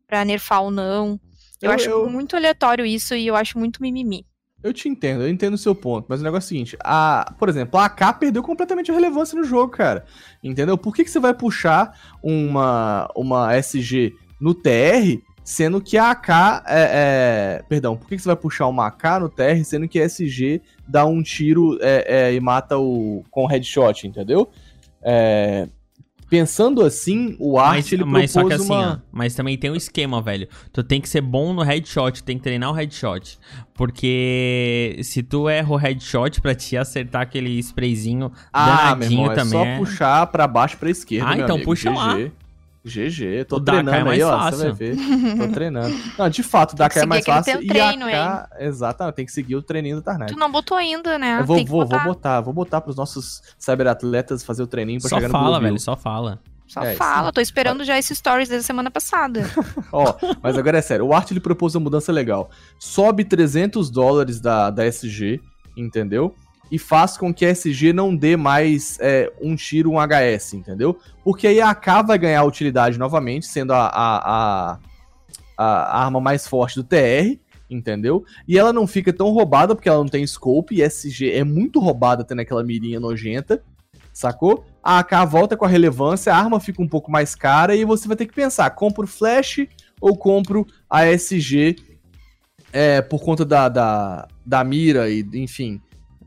[0.06, 1.18] pra nerfar ou não.
[1.60, 4.24] Eu, Eu- acho eu- muito aleatório isso e eu acho muito mimimi.
[4.62, 7.34] Eu te entendo, eu entendo o seu ponto, mas o negócio é o seguinte, a,
[7.38, 10.04] por exemplo, a AK perdeu completamente a relevância no jogo, cara.
[10.42, 10.78] Entendeu?
[10.78, 16.28] Por que, que você vai puxar uma, uma SG no TR, sendo que a AK
[16.28, 19.98] é, é- Perdão, por que, que você vai puxar uma AK no TR, sendo que
[20.00, 24.48] a SG dá um tiro é, é, e mata o com headshot, entendeu?
[25.02, 25.68] É,
[26.32, 28.92] Pensando assim, o Art Mas, ele mas propôs só que assim, uma...
[28.94, 30.48] ó, mas também tem um esquema, velho.
[30.72, 33.38] Tu tem que ser bom no headshot, tem que treinar o headshot.
[33.74, 39.34] Porque se tu erra o headshot pra te acertar aquele sprayzinho Ah, danadinho irmão, é
[39.34, 39.50] também.
[39.52, 41.96] só é- puxar pra baixo pra esquerda, Ah, então amigo, puxa GG.
[41.98, 42.18] lá.
[42.84, 44.58] GG, tô O Daka é treinando mais aí, ó, fácil.
[44.58, 44.96] você vai ver.
[45.38, 45.96] Tô treinando.
[46.18, 49.24] Não, de fato, o Daka é mais fácil teu e treino, a K, exatamente, tem
[49.26, 50.32] que seguir o treininho do Tarnak.
[50.32, 51.38] Tu não botou ainda, né?
[51.40, 52.04] Eu vou, Tem que vou, vou botar.
[52.04, 55.68] botar, vou botar pros nossos cyberatletas fazer o treininho pra Só chegar no fala, Blue
[55.68, 56.40] velho, só fala.
[56.66, 59.42] Só É, fala, tô esperando já esses stories desde a semana passada.
[59.92, 62.50] Ó, mas agora é sério, o Art ele propôs uma mudança legal.
[62.80, 65.40] Sobe 300 dólares da, da SG,
[65.76, 66.34] entendeu?
[66.72, 70.98] E faz com que a SG não dê mais é, um tiro, um HS, entendeu?
[71.22, 74.78] Porque aí a AK vai ganhar utilidade novamente, sendo a, a, a,
[75.58, 78.24] a arma mais forte do TR, entendeu?
[78.48, 81.78] E ela não fica tão roubada porque ela não tem scope, e SG é muito
[81.78, 83.62] roubada tendo aquela mirinha nojenta,
[84.10, 84.64] sacou?
[84.82, 88.08] A AK volta com a relevância, a arma fica um pouco mais cara e você
[88.08, 89.66] vai ter que pensar, compro flash
[90.00, 91.76] ou compro a SG
[92.72, 95.80] é, por conta da, da, da mira e enfim.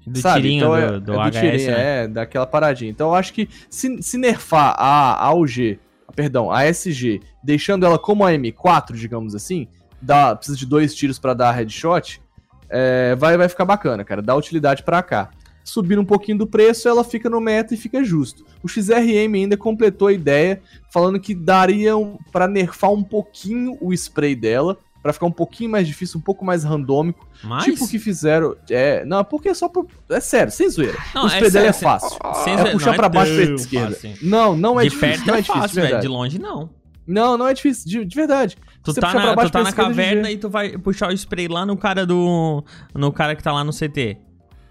[0.05, 0.41] Do sabe?
[0.41, 2.03] tirinho Então do, é, do é HS, tirinho, né?
[2.03, 2.91] é, daquela paradinha.
[2.91, 5.79] Então eu acho que se, se nerfar a, a UG,
[6.15, 9.67] perdão, a SG, deixando ela como a M4, digamos assim,
[10.01, 12.21] dá, precisa de dois tiros pra dar headshot,
[12.69, 14.21] é, vai, vai ficar bacana, cara.
[14.21, 15.29] Dá utilidade pra cá.
[15.63, 18.45] Subindo um pouquinho do preço, ela fica no meta e fica justo.
[18.61, 20.61] O XRM ainda completou a ideia,
[20.93, 21.93] falando que daria
[22.31, 26.43] para nerfar um pouquinho o spray dela, pra ficar um pouquinho mais difícil, um pouco
[26.43, 27.27] mais randômico.
[27.43, 27.63] Mas...
[27.63, 28.55] Tipo o que fizeram.
[28.67, 29.85] É, não, porque é só por.
[30.09, 30.97] É sério, sem zoeira.
[31.13, 32.09] Não, o é sério, fácil.
[32.43, 33.91] sem É zoeira, puxar não é pra baixo pra tão esquerda.
[33.91, 34.13] fácil.
[34.23, 35.09] Não, não é de difícil.
[35.09, 35.99] perto não é é difícil, fácil, velho.
[36.01, 36.69] De longe, não.
[37.05, 38.57] Não, não é difícil, de, de verdade.
[38.81, 40.75] Tu Você tá, puxar na, pra baixo, tu tá pra na caverna e tu vai
[40.75, 42.63] puxar o spray lá no cara do.
[42.95, 44.17] No cara que tá lá no CT.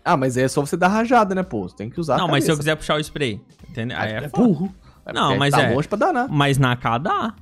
[0.05, 1.69] Ah, mas aí é só você dar rajada, né, pô?
[1.69, 3.41] Você tem que usar não, a mas se eu quiser puxar o spray.
[3.71, 3.97] Entendeu?
[3.97, 4.43] Aí Ah, é é foda.
[4.43, 4.75] burro.
[5.07, 5.75] É Não, mas tá é.
[5.75, 6.29] longe pra danar.
[6.29, 7.35] Mas na K dá.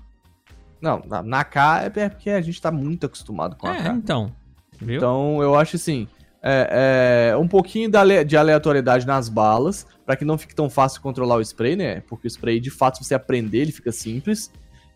[0.83, 3.83] Não, na, na K é é porque a gente tá muito acostumado com a É,
[3.85, 3.93] K.
[3.93, 4.33] então.
[4.81, 4.97] Viu?
[4.97, 6.09] Então eu acho assim.
[6.45, 7.89] É, é, um pouquinho
[8.27, 12.01] de aleatoriedade nas balas, pra que não fique tão fácil controlar o spray, né?
[12.09, 14.51] Porque o spray, de fato, se você aprender, ele fica simples.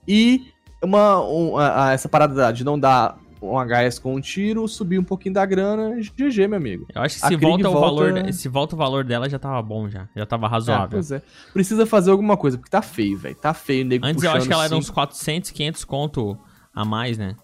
[0.08, 0.48] E
[0.82, 4.98] uma, um- a- a- essa parada de não dar um HS com um tiro, subir
[4.98, 6.86] um pouquinho da grana, GG, meu amigo.
[6.94, 9.04] Eu acho que a se Krieg volta, o volta- valor, de- se volta o valor
[9.04, 10.08] dela já tava bom já.
[10.14, 10.88] Já tava É, razoável.
[10.90, 11.22] pois é.
[11.52, 13.34] Precisa fazer alguma coisa, porque tá feio, velho.
[13.36, 16.38] Tá feio, nego Antes eu acho que ela era uns cinco- 400, 500 conto
[16.74, 17.34] a mais, né?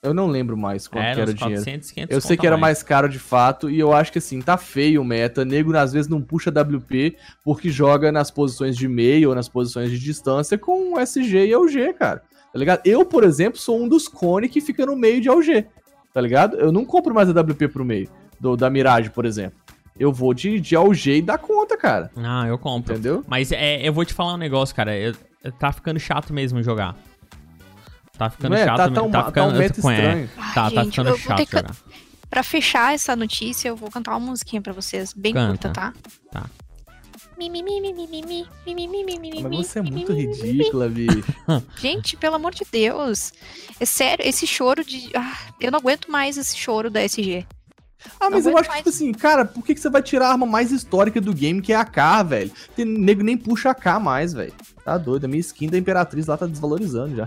[0.00, 1.60] Eu não lembro mais quanto Era era o uns dinheiro.
[1.64, 2.78] 400, 500 Eu sei que era mais.
[2.78, 5.44] mais caro de fato, e eu acho que assim, tá feio o meta.
[5.44, 9.90] Nego às vezes não puxa WP porque joga nas posições de meio ou nas posições
[9.90, 12.22] de distância com o SG e LG, cara.
[12.58, 12.80] Tá ligado?
[12.84, 15.66] Eu, por exemplo, sou um dos cone que fica no meio de LG.
[16.12, 16.56] Tá ligado?
[16.56, 18.08] Eu não compro mais a WP pro meio,
[18.40, 19.58] do, da Mirage, por exemplo.
[19.98, 22.10] Eu vou de, de LG e dá conta, cara.
[22.16, 22.92] Ah, eu compro.
[22.94, 23.24] Entendeu?
[23.28, 24.96] Mas é, eu vou te falar um negócio, cara.
[24.96, 26.96] eu- eu- tá ficando chato mesmo jogar.
[28.16, 28.64] Tá ficando é?
[28.64, 28.94] chato Tá, mesmo.
[28.94, 29.54] tá, um, tá tá ficando.
[29.54, 30.30] um meta com- é, estranho.
[30.36, 31.76] Ai, tá, tá gente, ficando eu vou chato que- jogar.
[32.30, 35.68] Pra fechar essa notícia, eu vou cantar uma musiquinha pra vocês, bem Canta.
[35.68, 35.92] curta, tá?
[36.34, 36.67] Mi,
[39.48, 41.22] Mas você é muito ridícula, bicho.
[41.78, 43.32] Gente, pelo amor de Deus.
[43.78, 45.10] É sério, esse choro de.
[45.14, 47.46] Ah, eu não aguento mais esse choro da SG.
[48.20, 50.32] Ah, mas eu acho que, tipo assim, cara, por que, que você vai tirar a
[50.32, 52.50] arma mais histórica do game, que é a K, velho?
[52.76, 54.52] Tem nego nem puxa a K mais, velho.
[54.84, 57.26] Tá doido, a minha skin da Imperatriz lá tá desvalorizando já.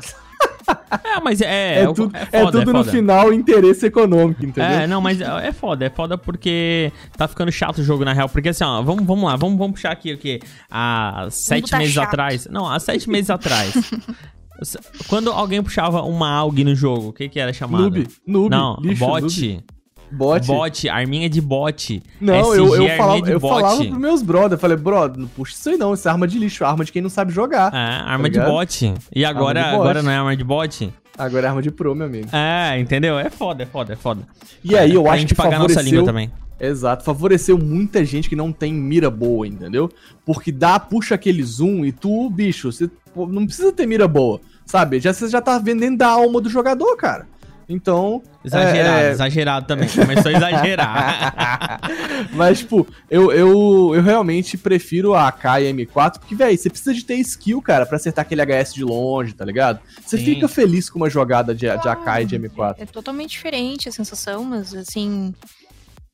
[1.04, 1.45] É, mas é.
[1.45, 2.91] É, é é foda, tudo no foda.
[2.91, 4.69] final interesse econômico, entendeu?
[4.69, 8.13] É, não, mas é é foda, é foda porque tá ficando chato o jogo, na
[8.13, 8.30] real.
[8.30, 10.39] Porque assim, ó, vamos, vamos lá, vamos, vamos puxar aqui o quê?
[10.69, 12.08] Há sete tá meses chato.
[12.08, 12.47] atrás.
[12.50, 13.74] Não, há sete meses atrás.
[15.08, 17.82] Quando alguém puxava uma AUG no jogo, o que que era chamado?
[17.84, 19.21] Noob, noob, Não, lixo, bot.
[19.21, 19.63] noob.
[20.12, 20.45] Bot.
[20.45, 22.04] Bot, arminha de bot.
[22.19, 23.50] Não, SG, eu, eu, falava, de eu bot.
[23.50, 26.28] falava pros meus brother, eu falei, brother, não puxa isso aí não, isso é arma
[26.28, 27.74] de lixo, arma de quem não sabe jogar.
[27.74, 28.52] É, arma de ligado?
[28.52, 28.93] bot.
[29.15, 29.76] E agora, de bot.
[29.76, 30.93] agora não é arma de bot?
[31.17, 32.28] Agora é arma de pro, meu amigo.
[32.32, 33.17] É, entendeu?
[33.19, 34.21] É foda, é foda, é foda.
[34.63, 35.91] E aí eu Pra acho gente que pagar nossa favoreceu...
[35.91, 36.32] língua também.
[36.60, 39.89] Exato, favoreceu muita gente que não tem mira boa, entendeu?
[40.24, 45.00] Porque dá, puxa aquele zoom e tu, bicho, você não precisa ter mira boa, sabe?
[45.00, 47.28] Já, você já tá vendendo da alma do jogador, cara.
[47.71, 48.21] Então.
[48.43, 49.88] Exagerado, é, é, exagerado também.
[49.88, 51.79] Começou a exagerar.
[52.34, 56.69] Mas, tipo, eu, eu, eu realmente prefiro a AK e a M4, porque, velho, você
[56.69, 59.79] precisa de ter skill, cara, pra acertar aquele HS de longe, tá ligado?
[60.05, 60.25] Você Sim.
[60.25, 62.75] fica feliz com uma jogada de, de AK e de M4.
[62.79, 65.34] É totalmente diferente a sensação, mas assim.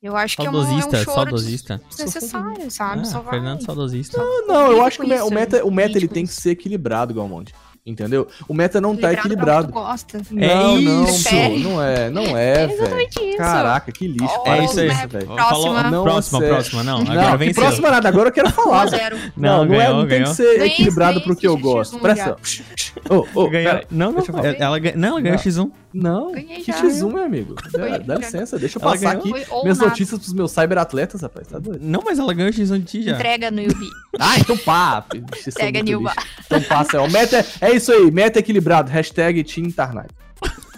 [0.02, 1.82] Eu acho que é um, é um saudosista, choro saudosista.
[1.90, 3.02] desnecessário, sabe?
[3.14, 3.24] Ah.
[3.30, 4.18] Fernando saudosista.
[4.48, 7.16] Não, eu Fica acho que o isso, meta, o meta ele tem que ser equilibrado,
[7.16, 7.54] Galmonte.
[7.88, 8.28] Entendeu?
[8.50, 10.20] O meta não tá Equilibrado gosta.
[10.30, 11.30] Não, não, isso.
[11.30, 12.74] pô, não é, não é, É velho.
[12.82, 13.38] exatamente isso.
[13.38, 14.40] Caraca, que lixo.
[14.46, 14.88] Oh, É isso aí.
[14.90, 15.08] né?
[15.10, 15.26] velho.
[15.28, 15.84] Próxima.
[15.84, 16.54] Não, próxima, sério.
[16.56, 17.02] próxima, não.
[17.04, 17.64] Não, Agora que venceu.
[17.64, 18.88] próxima nada, agora eu quero falar.
[18.88, 19.02] 1 velho.
[19.02, 19.18] zero.
[19.38, 20.30] Não, não, é, ganhou, não tem ganhou.
[20.30, 22.00] que ser Ganhei, equilibrado ganhei, pro que eu X1 gosto.
[22.00, 22.36] Presta
[23.10, 23.74] Ô, ô, Ganhou.
[23.90, 24.48] Não, não, Deixa eu falar.
[24.50, 25.44] ela, não, ela ganhou Não.
[25.44, 25.72] X1.
[26.02, 26.82] Não, Ganhei que já.
[26.84, 27.56] X1, meu amigo.
[27.72, 29.36] Dá, Ganhei, dá licença, deixa eu Ela passar ganhou.
[29.36, 29.90] aqui minhas nada.
[29.90, 31.48] notícias pros meus cyberatletas, rapaz.
[31.48, 31.80] Tá doido?
[31.82, 33.16] Não, mas ela ganhou X1 de ti já.
[33.16, 33.88] Entrega no Yubi.
[34.20, 35.02] Ah, então pá.
[35.02, 36.14] Pega, muito Nilba.
[36.46, 37.02] Então passa.
[37.02, 37.06] ó.
[37.08, 40.08] O meta é, isso aí, meta equilibrado, hashtag Team Tarnag.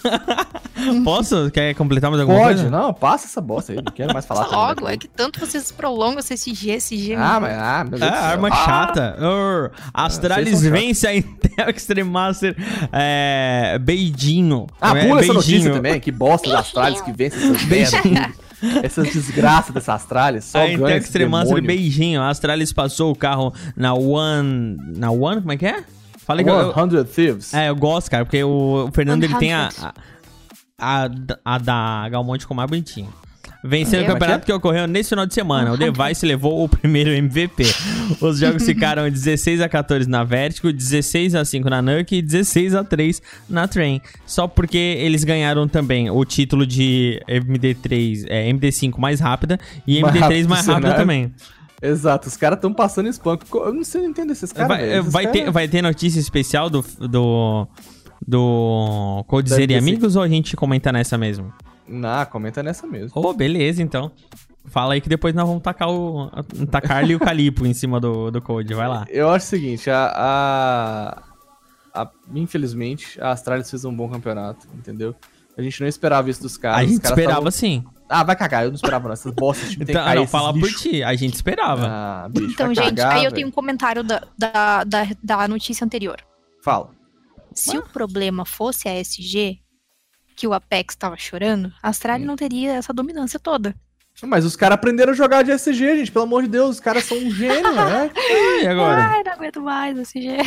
[1.04, 1.52] Posso?
[1.52, 2.70] Quer completar mais alguma Pode, coisa?
[2.70, 4.46] não, passa essa bosta aí, não quero mais falar.
[4.50, 7.16] Fala logo, é que tanto vocês prolongam esse SG, SG.
[7.16, 8.24] Ah, mas, ah, meu Deus Ah, céu.
[8.30, 9.18] arma chata.
[9.20, 12.56] Ur, Astralis são vence a Intel Extreme Master
[12.92, 14.68] é, Beijinho.
[14.80, 15.74] Ah, É, pula essa notícia Beijinho.
[15.76, 18.50] também, que bosta das Astralis que vence essas.
[18.84, 21.62] Essas desgraças dessas Astralis, só A ganha Intel Extreme Master.
[21.64, 22.22] Beijinho.
[22.22, 24.78] A Astralis passou o carro na One...
[24.98, 25.40] Na One?
[25.40, 25.84] Como é que é?
[26.30, 26.56] Falei que eu...
[26.56, 27.54] eu- 100 Thieves.
[27.56, 29.84] É, eu gosto, cara, porque o, o Fernando ele tem a, 100.
[29.84, 29.94] a,
[30.78, 31.10] a,
[31.44, 33.12] a da Galmonte com mais bonitinho.
[33.64, 35.74] Venceu o Como é campeonato que ocorreu nesse final de semana.
[35.74, 37.64] O Device levou o primeiro MVP.
[38.22, 42.76] Os jogos ficaram 16 a 14 na Vertigo, 16 a 5 na Nuke e 16
[42.76, 44.00] a 3 na Train.
[44.24, 50.14] Só porque eles ganharam também o título de MD3, é, MD5 mais rápida e Mais
[50.14, 51.34] MD3 rápido mais do rápida também.
[51.82, 53.38] Exato, os caras estão passando spam.
[53.54, 54.68] Eu não sei, não entendo esses caras.
[54.68, 55.00] vai, velho.
[55.02, 57.68] Esses vai, ter, vai ter notícia especial do, do,
[58.28, 59.76] do Codizer e.
[59.76, 61.54] Amigos ou a gente comenta nessa mesmo?
[61.88, 63.12] Não, comenta nessa mesmo.
[63.20, 64.12] Ô, beleza, então.
[64.66, 66.30] Fala aí que depois nós vamos tacar o.
[66.70, 68.74] Tacar e o Calipo em cima do, do Code.
[68.74, 69.06] Vai lá.
[69.10, 70.12] Eu acho o seguinte, a,
[71.94, 75.16] a, a- Infelizmente, a Astralis fez um bom campeonato, entendeu?
[75.58, 76.80] A gente não esperava isso dos caras.
[76.80, 77.84] a gente esperava tavam- sim.
[78.10, 79.14] Ah, vai cagar, eu não esperava não.
[79.14, 81.04] Essas bostas, tem que Então, cair, não, fala por ti.
[81.04, 81.86] A gente esperava.
[81.88, 83.36] Ah, bicho, Então, gente, cagar, aí eu velho.
[83.36, 86.18] tenho um comentário da, da, da, da notícia anterior.
[86.64, 86.90] Fala.
[87.54, 89.60] Se o problema fosse a SG,
[90.36, 93.76] que o Apex tava chorando, a Astralis não teria essa dominância toda.
[94.24, 96.12] Mas os caras aprenderam a jogar de SG, gente.
[96.12, 98.12] Pelo amor de Deus, os caras são um gênio, né?
[98.64, 99.02] e agora?
[99.02, 100.38] Ai, não aguento mais a SG.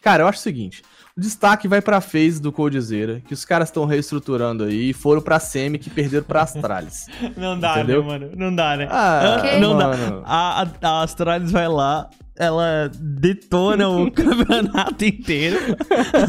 [0.00, 0.82] Cara, eu acho o seguinte.
[1.18, 5.20] O destaque vai pra phase do Coldzera, que os caras estão reestruturando aí e foram
[5.20, 7.06] pra Semi que perderam pra Astralis.
[7.36, 8.02] Não dá, Entendeu?
[8.04, 8.30] né, mano?
[8.36, 8.86] Não dá, né?
[8.88, 9.42] Ah.
[9.60, 9.88] Não dá.
[9.88, 10.22] mano.
[10.24, 15.58] A, a, a Astralis vai lá, ela detona o campeonato inteiro.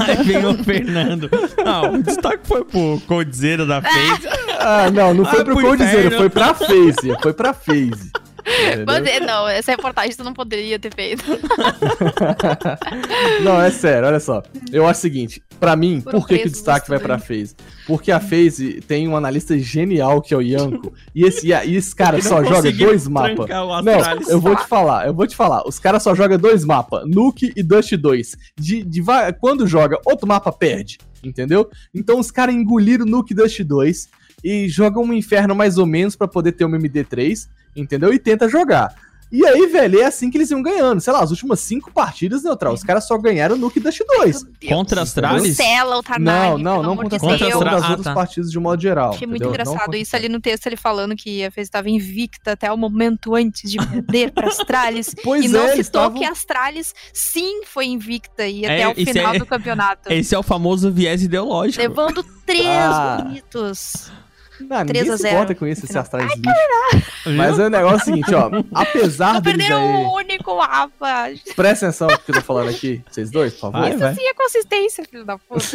[0.07, 1.29] Aí vem o Fernando.
[1.63, 4.27] Não, o destaque foi pro Codzeira da FaZe.
[4.59, 7.15] Ah, não, não foi Ah, pro Coldzera, foi pra phase.
[7.21, 8.09] Foi pra phase.
[8.85, 11.23] Mas, é, não, essa reportagem tu não poderia ter feito.
[13.41, 14.43] Não, é sério, olha só.
[14.71, 17.55] Eu acho o seguinte, pra mim, Foram por que, que o destaque vai pra FaZe?
[17.85, 21.95] Porque a FaZe tem um analista genial que é o Yanko, e esse, e esse
[21.95, 23.47] cara só joga dois mapas.
[23.49, 25.67] Não, eu vou te falar, eu vou te falar.
[25.67, 28.35] Os caras só jogam dois mapas, Nuke e Dust 2.
[28.57, 29.03] De, de,
[29.39, 31.69] quando joga outro mapa, perde, entendeu?
[31.93, 34.09] Então os caras engoliram Nuke e Dust 2
[34.43, 37.47] e jogam um inferno mais ou menos pra poder ter uma MD3,
[37.79, 38.13] entendeu?
[38.13, 38.93] E tenta jogar.
[39.31, 40.99] E aí, velho, é assim que eles iam ganhando.
[40.99, 44.43] Sei lá, as últimas cinco partidas, Neutral, os caras só ganharam Nuke e Dust 2.
[44.67, 45.55] Contra as Astralis?
[45.55, 48.13] Cancela o Não, não, não contra de as Contra as contra as Ah, outras tá.
[48.15, 49.11] partidas de modo geral.
[49.11, 49.49] Achei muito entendeu?
[49.49, 52.71] Não engraçado contra- isso ali no texto, ele falando que a FaZe estava invicta até
[52.71, 55.13] o momento antes de perder para Astralis.
[55.23, 56.17] Pois e não é, eles citou estavam...
[56.19, 60.09] que a Astralis sim foi invicta e É, até o isso final é- do campeonato.
[60.11, 61.79] Esse é o famoso viés ideológico.
[61.83, 63.21] Levando três Ah.
[63.23, 64.11] bonitos.
[64.69, 66.01] Ah, 3 ninguém a se 0 importa com isso, final.
[66.01, 67.09] Astralis lixo.
[67.35, 68.49] Mas é o negócio é o seguinte, ó.
[68.73, 70.05] Apesar Não deles perderam aí...
[70.05, 71.29] o único mapa.
[71.55, 73.79] Presta atenção no que eu tô falando aqui, vocês dois, por favor.
[73.81, 74.15] Vai, Isso vai.
[74.15, 75.59] sim é consistência, filho da puta.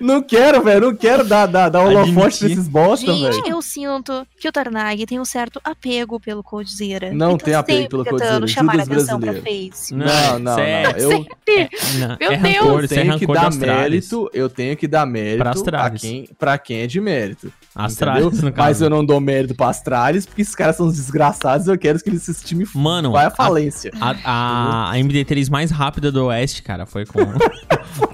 [0.00, 2.50] Não quero, velho, não quero dar, dar, dar holofote pra Admitir.
[2.52, 3.48] esses bosta, Gente, velho.
[3.48, 7.10] eu sinto que o Tarnag tem um certo apego pelo Coldzera.
[7.12, 9.34] Não Então tem apego pelo tentando Coldzera, chamar a atenção pra.
[9.38, 9.94] Face.
[9.94, 11.08] Não, não, Sério?
[11.08, 11.12] não.
[11.12, 12.56] Eu, É, não, Meu é Deus.
[12.56, 16.00] rancor, eu é tenho que dar mérito, eu tenho que dar mérito Pra a Astralis.
[16.00, 17.52] quem, pra quem é de mérito.
[17.74, 18.68] Astralis, no caso.
[18.68, 21.98] Mas eu não dou mérito pra Astralis, porque esses caras são desgraçados e eu quero
[22.00, 23.90] que esse time Mano, vai à a- falência.
[24.00, 27.18] A, a, a MD3 mais rápida do Oeste, cara, foi com.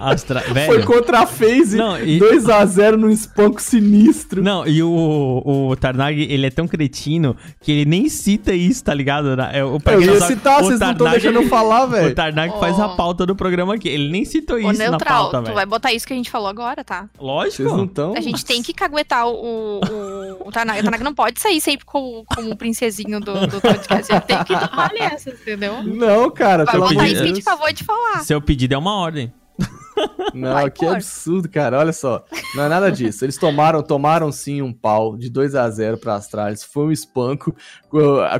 [0.00, 0.40] Astra...
[0.40, 0.84] Foi Velho.
[0.86, 4.42] contra a FaZe, e- 2x0 num espanco sinistro.
[4.42, 8.94] Não, e o, o Tarnag, ele é tão cretino que ele nem cita isso, tá
[8.94, 9.38] ligado?
[9.52, 11.48] É, o, pra eu não ia sabe, citar, o vocês não estão Tarnag- deixando eu
[11.48, 12.14] falar, O velho.
[12.14, 13.88] Tarnag faz a pauta do programa aqui.
[13.88, 15.54] Ele nem citou Ô, isso na Neutral, pauta, tu velho.
[15.54, 17.08] vai botar isso que a gente falou agora, tá?
[17.18, 17.63] Lógico.
[17.64, 18.14] Vocês não estão.
[18.16, 20.86] A gente tem que caguetar o, o, o Tarnag.
[20.86, 24.12] O não pode sair sempre como, como o princesinho do, do podcast.
[24.12, 25.82] Ele tem que tomar nessas, entendeu?
[25.82, 27.46] Não, cara, Vai pelo amor botar de isso que a gente Deus.
[27.46, 28.24] acabou de falar.
[28.24, 29.32] Seu pedido é uma ordem.
[30.34, 30.94] Não, Vai que pôr.
[30.96, 31.78] absurdo, cara.
[31.78, 32.24] Olha só.
[32.54, 33.24] Não é nada disso.
[33.24, 36.64] Eles tomaram, tomaram sim um pau de 2 a 0 pra Astralis.
[36.64, 37.54] Foi um espanco.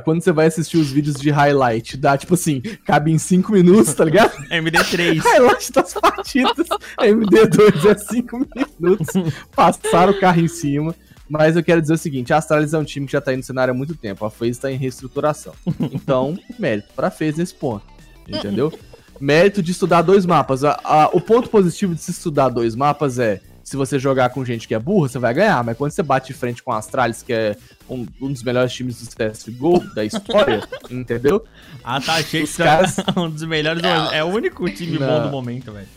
[0.03, 3.93] Quando você vai assistir os vídeos de highlight, dá tipo assim, cabe em 5 minutos,
[3.93, 4.31] tá ligado?
[4.51, 5.19] MD3.
[5.19, 6.67] highlight das partidas.
[6.99, 8.37] MD2 é 5
[8.79, 9.07] minutos.
[9.55, 10.93] Passaram o carro em cima.
[11.27, 13.37] Mas eu quero dizer o seguinte: a Astralis é um time que já tá aí
[13.37, 14.23] no cenário há muito tempo.
[14.25, 15.53] A FaZe tá em reestruturação.
[15.91, 17.83] Então, mérito pra FaZe nesse ponto.
[18.27, 18.71] Entendeu?
[19.19, 20.63] Mérito de estudar dois mapas.
[20.63, 24.45] A- a- o ponto positivo de se estudar dois mapas é se você jogar com
[24.45, 25.63] gente que é burra, você vai ganhar.
[25.63, 27.55] Mas quando você bate de frente com a Astralis, que é
[27.89, 31.43] um, um dos melhores times do CSGO da história, entendeu?
[31.83, 33.81] Ah, tá, achei que Os você caras- um dos melhores.
[33.81, 35.23] do- É o único time bom Não.
[35.23, 35.87] do momento, velho.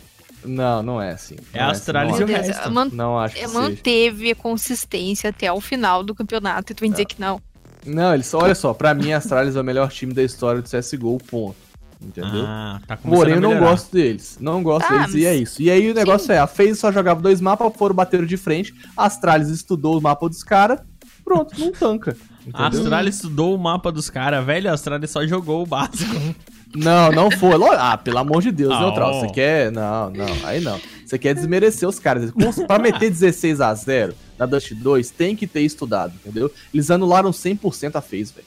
[0.44, 1.34] Não, não é assim.
[1.52, 2.70] É Não a assim, Astralis não e o Deus, resto.
[2.70, 3.60] man- Não acho que é, seja.
[3.60, 7.42] manteve a consistência até o final do campeonato e tu vai dizer que não.
[7.84, 10.68] Não, eles, olha só, pra mim a Astralis é o melhor time da história do
[10.68, 11.56] CSGO, ponto.
[12.00, 12.44] Entendeu?
[12.46, 14.38] Ah, tá começando Porém, a eu não gosto deles.
[14.40, 15.62] Não gosto Ah, deles e é mas- isso.
[15.62, 18.72] E aí o negócio é, a FaZe só jogava dois mapas, foram bateram de frente,
[18.96, 20.80] a Astralis estudou o mapa dos caras,
[21.24, 22.16] pronto, não tanca.
[22.52, 22.82] A entendeu?
[22.82, 24.70] Astralis estudou o mapa dos caras, velho.
[24.70, 26.14] A Astralis só jogou o básico.
[26.76, 27.52] Não, não foi.
[27.78, 29.20] Ah, pelo amor de Deus, Ah, Neutral.
[29.20, 29.72] Você quer.
[29.72, 30.78] Não, não, aí não.
[31.02, 32.30] Você quer desmerecer os caras.
[32.66, 36.52] Pra meter 16 a 0 na Dust 2, tem que ter estudado, entendeu?
[36.72, 38.46] Eles anularam 100% a FaZe, velho.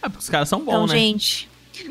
[0.00, 0.94] É porque os caras são bons, Então, né?
[0.98, 1.46] gente,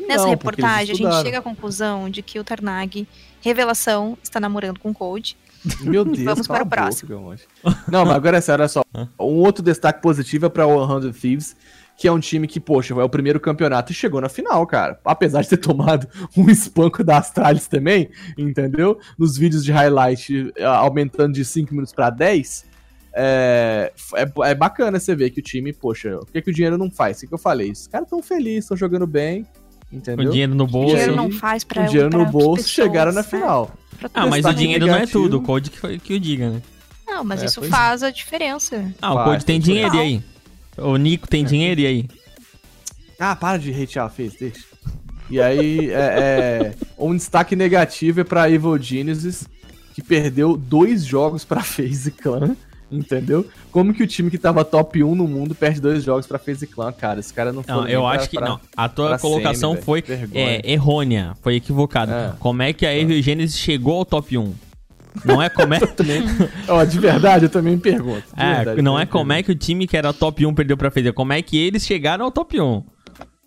[0.06, 3.06] nessa Não, reportagem a gente chega à conclusão de que o Tarnag,
[3.40, 5.36] revelação, está namorando com o Code.
[5.80, 7.08] Meu Deus, Vamos para o boca, próximo.
[7.08, 7.46] Belmonte.
[7.88, 8.84] Não, mas agora é sério, olha só.
[9.18, 11.56] Um outro destaque positivo é pra 100 Thieves,
[11.96, 14.98] que é um time que, poxa, é o primeiro campeonato e chegou na final, cara.
[15.04, 18.98] Apesar de ter tomado um espanco da Astralis também, entendeu?
[19.18, 22.72] Nos vídeos de highlight, eh, aumentando de 5 minutos pra 10.
[23.14, 26.78] É, é, é bacana você ver que o time, poxa, o que, que o dinheiro
[26.78, 27.22] não faz?
[27.22, 27.70] O que eu falei?
[27.70, 29.46] Os caras tão felizes, estão jogando bem,
[29.92, 30.30] Entendeu?
[30.30, 30.88] dinheiro no O bolso.
[30.90, 33.28] dinheiro aí, não faz pra Com dinheiro pra no bolso, pessoas, chegaram na né?
[33.28, 33.70] final.
[33.98, 35.22] Pra Ah, mas o Destaque dinheiro não é negativo.
[35.24, 35.36] tudo.
[35.38, 36.62] O Code que, que o diga, né?
[37.06, 38.84] Não, mas É, isso pois faz a diferença.
[39.02, 40.22] Ah, o Code tem tem dinheiro, e aí?
[40.78, 42.08] O Nico tem dinheiro, e aí?
[43.20, 44.64] Ah, para de hatear a FaZe, deixa.
[45.30, 49.46] E aí, é, é, um destaque negativo é pra Evil Genesis,
[49.94, 52.56] que perdeu dois jogos pra FaZe Clan,
[52.92, 53.46] entendeu?
[53.70, 56.68] Como que o time que tava top 1 no mundo perde dois jogos pra FaZe
[56.98, 57.20] cara?
[57.20, 58.60] Esse cara não foi Não, eu acho que não.
[58.76, 62.12] A tua pra colocação semi, foi é, errônea, foi equivocada.
[62.12, 62.38] É.
[62.38, 64.54] Como é que a Evil Genesis chegou ao top 1?
[65.24, 65.80] Não é como é,
[66.68, 68.24] Ó, de verdade, eu também me pergunto.
[68.36, 70.76] é, verdade, não também é como é que o time que era top 1 perdeu
[70.76, 72.82] pra fazer, como é que eles chegaram ao top 1.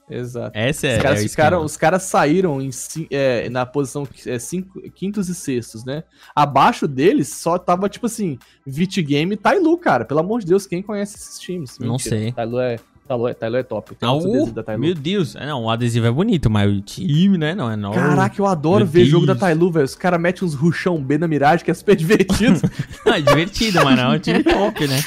[0.10, 0.58] Exato.
[0.58, 2.70] Essa é, Os caras, é ficaram, os caras saíram em
[3.10, 6.04] é, na posição é, cinco, quintos e sextos, né?
[6.36, 10.06] Abaixo deles só tava, tipo assim, Vitgame e Tailu, cara.
[10.06, 11.80] Pelo amor de Deus, quem conhece esses times?
[11.80, 12.32] Não sei.
[12.32, 13.94] Tailu é, Tailu é, é top.
[13.96, 17.38] Tem Ah, uh, da meu Deus, É, não, o adesivo é bonito, mas o time,
[17.38, 17.92] né, não é não.
[17.92, 19.42] Caraca, eu adoro Meu ver jogo da Deus.
[19.42, 19.86] Tailu, velho.
[19.86, 22.60] Os caras metem uns ruchão B na miragem, que é super divertido.
[23.06, 25.00] Não, é divertido, mas não é um time top, né?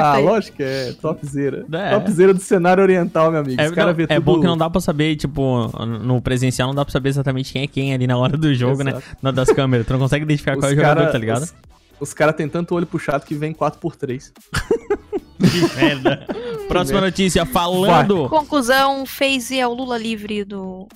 [0.00, 0.92] ah, lógico que é.
[0.94, 1.66] Topzera.
[1.70, 1.90] É.
[1.98, 3.60] Topzera do cenário oriental, meu amigo.
[3.60, 4.24] É, Os caras não, vê é tudo...
[4.24, 5.70] bom que não dá pra saber, tipo,
[6.02, 8.82] no presencial não dá pra saber exatamente quem é quem ali na hora do jogo,
[8.82, 8.92] né?
[8.92, 9.06] Exato.
[9.20, 9.86] Na das câmeras.
[9.86, 11.42] Tu não consegue identificar qual é o jogador, cara- tá ligado?
[11.42, 11.54] Os,
[12.00, 14.32] os caras têm tanto olho puxado que vem 4x3.
[15.46, 16.26] Que merda.
[16.68, 18.28] Próxima notícia, falando.
[18.28, 20.88] Conclusão, FaZe é o Lula livre do.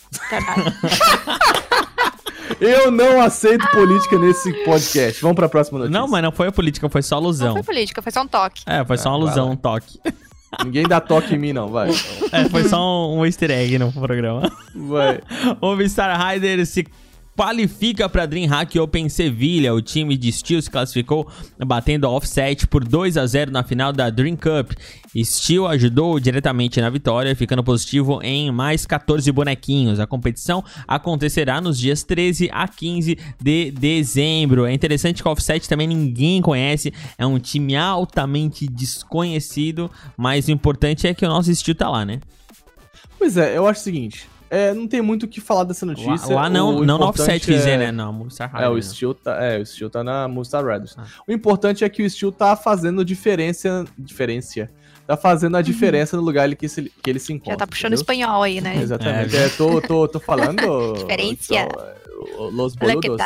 [2.60, 5.22] Eu não aceito política nesse podcast.
[5.22, 5.98] Vamos pra próxima notícia.
[5.98, 7.52] Não, mas não foi a política, foi só Não alusão.
[7.54, 8.62] foi política, foi só um toque.
[8.66, 10.00] É, foi só uma alusão, um toque.
[10.64, 11.90] Ninguém dá toque em mim, não, vai.
[12.32, 14.50] É, foi só um, um easter egg no programa.
[14.74, 15.20] Vai.
[15.60, 16.86] O Star Rider se
[17.40, 19.72] qualifica para DreamHack Open Sevilha.
[19.72, 21.26] O time de Steel se classificou
[21.58, 24.72] batendo a Offset por 2 a 0 na final da Dream Cup.
[25.16, 29.98] Steel ajudou diretamente na vitória, ficando positivo em mais 14 bonequinhos.
[29.98, 34.66] A competição acontecerá nos dias 13 a 15 de dezembro.
[34.66, 40.50] É interessante que a Offset também ninguém conhece, é um time altamente desconhecido, mas o
[40.50, 42.20] importante é que o nosso Steel tá lá, né?
[43.18, 44.28] Pois é, eu acho o seguinte.
[44.50, 46.34] É, não tem muito o que falar dessa notícia.
[46.34, 47.92] Lá, lá não, O não no Offset, dizer, é- né?
[47.92, 48.82] Não, no Star É, o?
[48.82, 50.94] Steel tá, é, o Steel tá na Moonstar Riders.
[50.98, 51.04] Ah.
[51.26, 53.84] O importante é que o Steel tá fazendo diferença.
[53.96, 54.68] Diferença.
[55.06, 57.52] Tá fazendo a diferença no lugar que, se- que ele se encontra.
[57.52, 58.02] Já tá puxando entendeu?
[58.02, 58.76] espanhol aí, né?
[58.80, 59.36] Exatamente.
[59.36, 60.60] É, tô, tô, tô falando.
[62.38, 63.16] O- Los boludos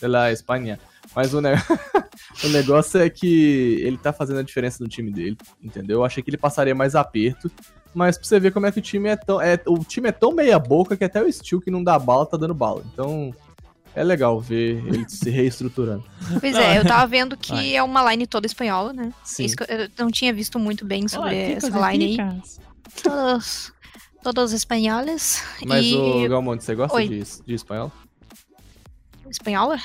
[0.00, 0.78] pela Espanha.
[1.14, 1.54] Mas o, ne-
[2.44, 5.98] o negócio é que ele tá fazendo a diferença no time dele, entendeu?
[6.00, 7.50] Eu achei que ele passaria mais aperto.
[7.96, 9.40] Mas pra você ver como é que o time é tão.
[9.40, 12.26] É, o time é tão meia boca que até o Steel que não dá bala
[12.26, 12.84] tá dando bala.
[12.92, 13.34] Então.
[13.94, 16.04] É legal ver ele se reestruturando.
[16.38, 17.76] Pois é, eu tava vendo que Vai.
[17.76, 19.10] é uma line toda espanhola, né?
[19.24, 19.46] Sim.
[19.46, 22.42] Isso que eu não tinha visto muito bem sobre essa line aí.
[23.02, 23.72] Todos,
[24.22, 25.42] todos espanhóis.
[25.64, 25.94] Mas e...
[25.94, 27.08] o Galmonte, você gosta Oi.
[27.08, 27.90] de, de espanhol?
[29.30, 29.78] Espanhola?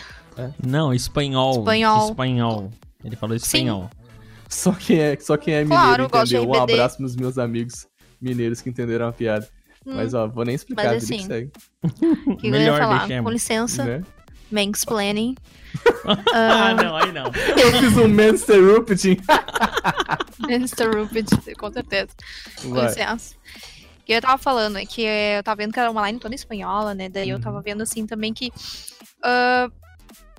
[0.61, 1.59] Não, espanhol.
[1.59, 2.09] Espanhol.
[2.09, 2.71] Espanhol.
[3.05, 3.89] Ele falou espanhol.
[4.49, 6.49] Só quem é, só quem é Claro, mineiro entendeu.
[6.49, 7.87] Um abraço pros meus amigos
[8.21, 9.47] mineiros que enteram a piada.
[9.85, 11.51] Hum, Mas ó, vou nem explicar, mas assim, segue.
[12.27, 12.99] o que eu ia Melhor falar?
[12.99, 13.23] deixemos.
[13.25, 14.03] Com licença, Né?
[14.51, 15.35] mansplaining.
[16.33, 17.25] Ah, Ah, não, aí não.
[17.57, 19.17] Eu fiz um Manchester Rupting.
[20.49, 20.85] Mr.
[20.87, 21.25] Rupert,
[21.57, 22.09] com certeza.
[22.61, 22.87] Com Vai.
[22.87, 23.35] licença.
[23.99, 26.35] O que eu tava falando é que eu tava vendo que era uma line toda
[26.35, 27.07] espanhola, né?
[27.07, 27.41] Daí eu Uhum.
[27.41, 28.51] tava vendo assim também que.
[29.23, 29.69] ah,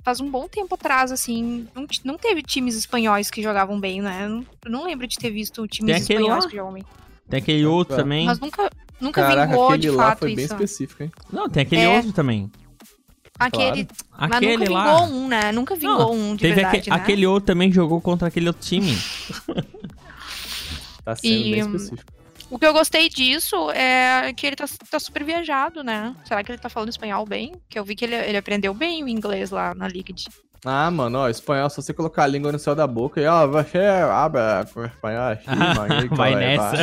[0.03, 4.25] faz um bom tempo atrás, assim, não, não teve times espanhóis que jogavam bem, né?
[4.25, 6.49] Eu não, eu não lembro de ter visto times espanhóis lá.
[6.49, 6.83] que jogam bem.
[7.33, 8.03] Tem aquele outro Tá.
[8.03, 8.25] também.
[8.27, 8.69] Mas nunca,
[9.01, 10.53] nunca Caraca, vingou de lá fato foi bem isso.
[10.53, 11.11] específico, hein?
[11.31, 11.89] Não, tem aquele É.
[11.89, 12.51] outro também.
[13.39, 14.83] Aquele, mas Aquele nunca lá.
[15.01, 15.51] vingou um, né?
[15.51, 16.95] Nunca vingou Não, um de Teve verdade, aque- né?
[16.95, 18.95] aquele outro também jogou contra aquele outro time.
[21.03, 22.13] Tá sendo E, bem específico.
[22.49, 26.15] O que eu gostei disso é que ele tá, tá super viajado, né?
[26.23, 27.55] Será que ele tá falando espanhol bem?
[27.67, 30.27] Que eu vi que ele, ele aprendeu bem o inglês lá na Liquid.
[30.65, 33.45] Ah, mano, ó, espanhol, se você colocar a língua no céu da boca e, ó,
[33.47, 34.39] você abre
[34.73, 36.05] com espanhol aqui, mano.
[36.05, 36.75] e Vai é, nessa.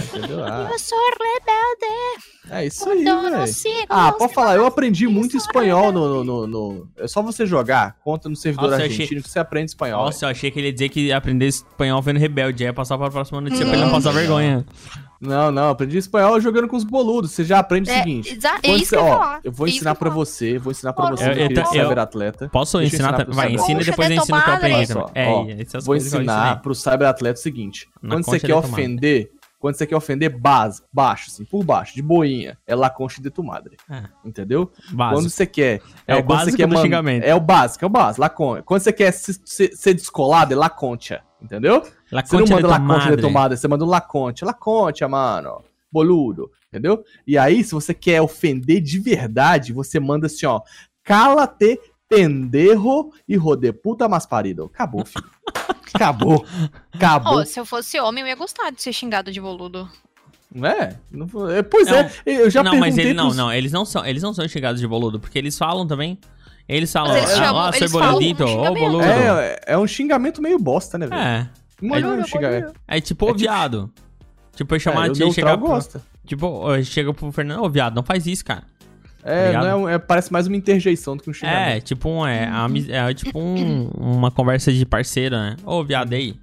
[0.44, 3.46] Ah, Eu sou rebelde, é isso aí, então não velho.
[3.46, 3.86] sigo.
[3.88, 7.96] Ah, pode falar, eu aprendi muito espanhol no, no, no- no- É só você jogar
[8.04, 10.04] conta no servidor Nossa, eu achei- argentino que você aprende espanhol.
[10.04, 12.64] Nossa, eu achei que ele ia dizer que aprender espanhol vendo rebelde.
[12.64, 14.18] Ia passar pra próxima notícia pra ele Não, não passar não.
[14.18, 14.66] vergonha.
[15.20, 17.32] Não, não, aprendi espanhol jogando com os boludos.
[17.32, 18.32] Você já aprende o É, seguinte.
[18.34, 20.14] exa- é quando isso você- que eu ó, eu vou É ensinar que eu falar.
[20.14, 22.48] você, vou ensinar pra Eu- você, eu- querido eu- eu- cyberatleta.
[22.48, 23.14] Posso Deixa eu ensinar?
[23.20, 24.86] ensinar Vai, cyber- ensina e depois eu ensino tomada, aprender hein?
[24.86, 25.02] também.
[25.04, 27.86] Olha É, só, ó, essas Vou que eu ensinar pro cyberatleta o seguinte.
[28.02, 28.68] Na quando você quer de tomada.
[28.72, 33.20] ofender, quando você quer ofender base, baixo, assim, por baixo, de boinha, é la concha
[33.20, 33.76] de tu madre.
[33.90, 34.04] É.
[34.24, 34.72] Entendeu?
[34.90, 35.20] Básico.
[35.20, 35.82] Quando você quer.
[36.06, 37.24] É o quando você básico quer do man- xingamento.
[37.24, 38.62] É o básico, é o básico, la concha.
[38.62, 41.20] Quando você quer se- se- ser descolado, é la concha.
[41.42, 41.82] Entendeu?
[42.12, 44.44] La Você não manda de la tu concha de tomada, você manda um la concha.
[44.46, 45.64] La concha, mano.
[45.90, 46.50] Boludo.
[46.68, 47.02] Entendeu?
[47.26, 50.60] E aí, se você quer ofender de verdade, você manda assim, ó.
[51.02, 54.64] Cala-te, pendejo e rode puta mas parido.
[54.72, 55.24] Acabou, filho.
[55.94, 56.44] Acabou.
[56.92, 57.38] Acabou.
[57.38, 59.88] Ô, se eu fosse homem, eu ia gostar de ser xingado de boludo.
[60.54, 60.96] Não é?
[61.10, 61.96] Não é, Pois Não.
[61.98, 64.34] é, eu já não, perguntei mas ele não, pros- não, eles não são, eles não
[64.34, 66.18] são xingados de boludo, porque eles falam também.
[66.68, 67.70] Eles falam, eles ah, chamam- ah,
[68.14, 69.02] um ô boludo.
[69.04, 71.20] É, é um xingamento meio bosta, né, velho?
[71.20, 71.48] É,
[71.82, 72.72] Imagina um xingamento.
[72.86, 73.90] é tipo É o tipo- viado.
[74.54, 76.02] Tipo, eu chamar É, o de chegar pro, gosta.
[76.26, 78.62] Tipo, eu chego pro Fernando, ô viado, não faz isso, cara.
[79.24, 79.64] É, ligado?
[79.66, 81.84] não é, é- parece mais uma interjeição do que um É, xingamento.
[81.84, 85.56] tipo um, é, ami- é tipo um- uma conversa de parceiro, né?
[85.64, 86.38] Ô, viado, aí.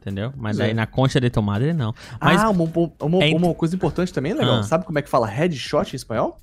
[0.00, 0.32] Entendeu?
[0.36, 0.66] Mas É.
[0.66, 1.94] aí na concha de tomada ele não.
[2.20, 2.64] Mas ah, uma,
[3.00, 4.60] uma- é uma coisa importante também, legal.
[4.60, 4.62] Ah.
[4.62, 6.38] Sabe como é que fala headshot em espanhol?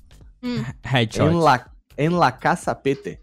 [0.84, 1.24] headshot.
[1.26, 1.66] En la,
[1.96, 3.18] en la casa pete.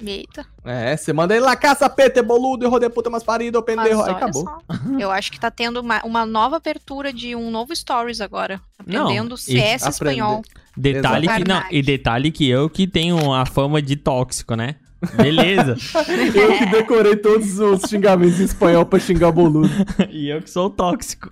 [0.00, 0.46] Eita.
[0.64, 4.00] É, você manda en la casa pete, boludo, e rode puta mas parido, pendejo.
[4.02, 4.44] Aí acabou.
[4.44, 4.58] só.
[4.96, 8.60] Eu acho que tá tendo uma, uma nova apertura de um novo Stories agora.
[8.86, 10.42] Não, Aprendendo e CS espanhol.
[10.76, 14.76] Detalhe que não, e detalhe que eu que tenho a fama de tóxico, né?
[15.16, 15.76] Beleza.
[16.34, 19.68] Eu que decorei todos os xingamentos em espanhol pra xingar boludo.
[20.10, 21.30] e eu que sou o tóxico.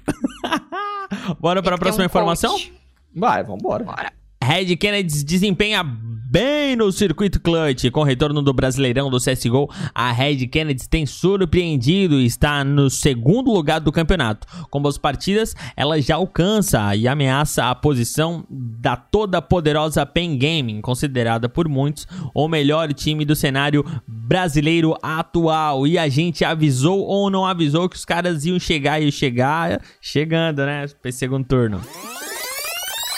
[1.41, 2.53] Bora para a Tem próxima um informação?
[2.53, 2.73] coach.
[3.15, 3.83] Vai, vambora.
[3.83, 4.13] Bora.
[4.43, 5.83] Red Kennedy desempenha
[6.29, 7.91] bem no circuito clutch.
[7.91, 12.91] Com o retorno do Brasileirão do CSGO, a Red Kennedy tem surpreendido e está no
[12.91, 14.47] segundo lugar do campeonato.
[14.69, 20.81] Com boas partidas, ela já alcança e ameaça a posição da toda poderosa Pen Gaming,
[20.81, 25.87] considerada por muitos o melhor time do cenário brasileiro atual.
[25.87, 30.67] E a gente avisou ou não avisou que os caras iam chegar e chegar chegando,
[30.67, 30.87] né?
[31.05, 31.81] Esse segundo turno.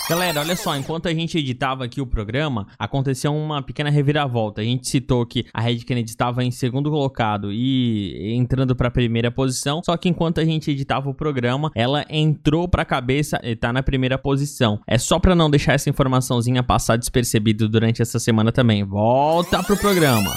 [0.09, 4.62] Galera, olha só, enquanto a gente editava aqui o programa, aconteceu uma pequena reviravolta.
[4.62, 8.90] A gente citou que a Red Kennedy estava em segundo colocado e entrando para a
[8.90, 13.38] primeira posição, só que enquanto a gente editava o programa, ela entrou para a cabeça
[13.42, 14.80] e tá na primeira posição.
[14.86, 18.82] É só para não deixar essa informaçãozinha passar despercebido durante essa semana também.
[18.84, 20.34] Volta pro programa.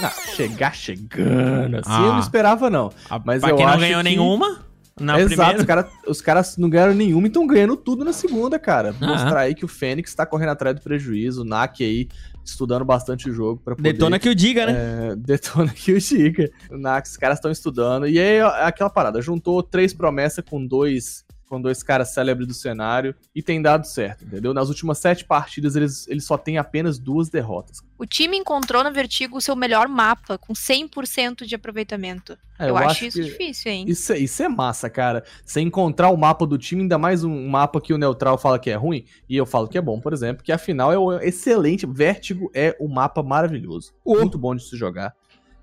[0.00, 2.02] Ah, chegar chegando, assim Ah.
[2.06, 2.90] eu não esperava não.
[3.10, 4.69] A- Mas pra eu quem não ganhou que- nenhuma
[5.00, 5.58] na Exato, primeira.
[5.58, 8.94] os caras os caras não ganharam nenhuma e estão ganhando tudo na segunda, cara.
[9.00, 9.06] Ah.
[9.06, 12.08] Mostrar aí que o Fênix tá correndo atrás do prejuízo, o NAC aí
[12.44, 13.92] estudando bastante o jogo pra poder...
[13.92, 14.72] Detona que o diga, né?
[15.12, 16.50] É, detona que o Giga.
[16.70, 18.06] O NAC, os caras estão estudando.
[18.06, 22.54] E aí, é aquela parada, juntou três promessas com dois com dois caras célebres do
[22.54, 24.54] cenário e tem dado certo, entendeu?
[24.54, 27.78] Nas últimas sete partidas, eles, eles só têm apenas duas derrotas.
[27.98, 32.38] O time encontrou na Vertigo o seu melhor mapa, com 100% de aproveitamento.
[32.56, 33.84] É, eu, acho, isso que- difícil, hein?
[33.88, 35.24] Isso, é- isso é massa, cara.
[35.44, 38.70] Você encontrar o mapa do time, ainda mais um mapa que o Neutral fala que
[38.70, 41.84] é ruim, e eu falo que é bom, por exemplo, que afinal é o excelente.
[41.86, 43.92] Vértigo é um mapa maravilhoso.
[44.06, 45.12] Muito bom de se jogar.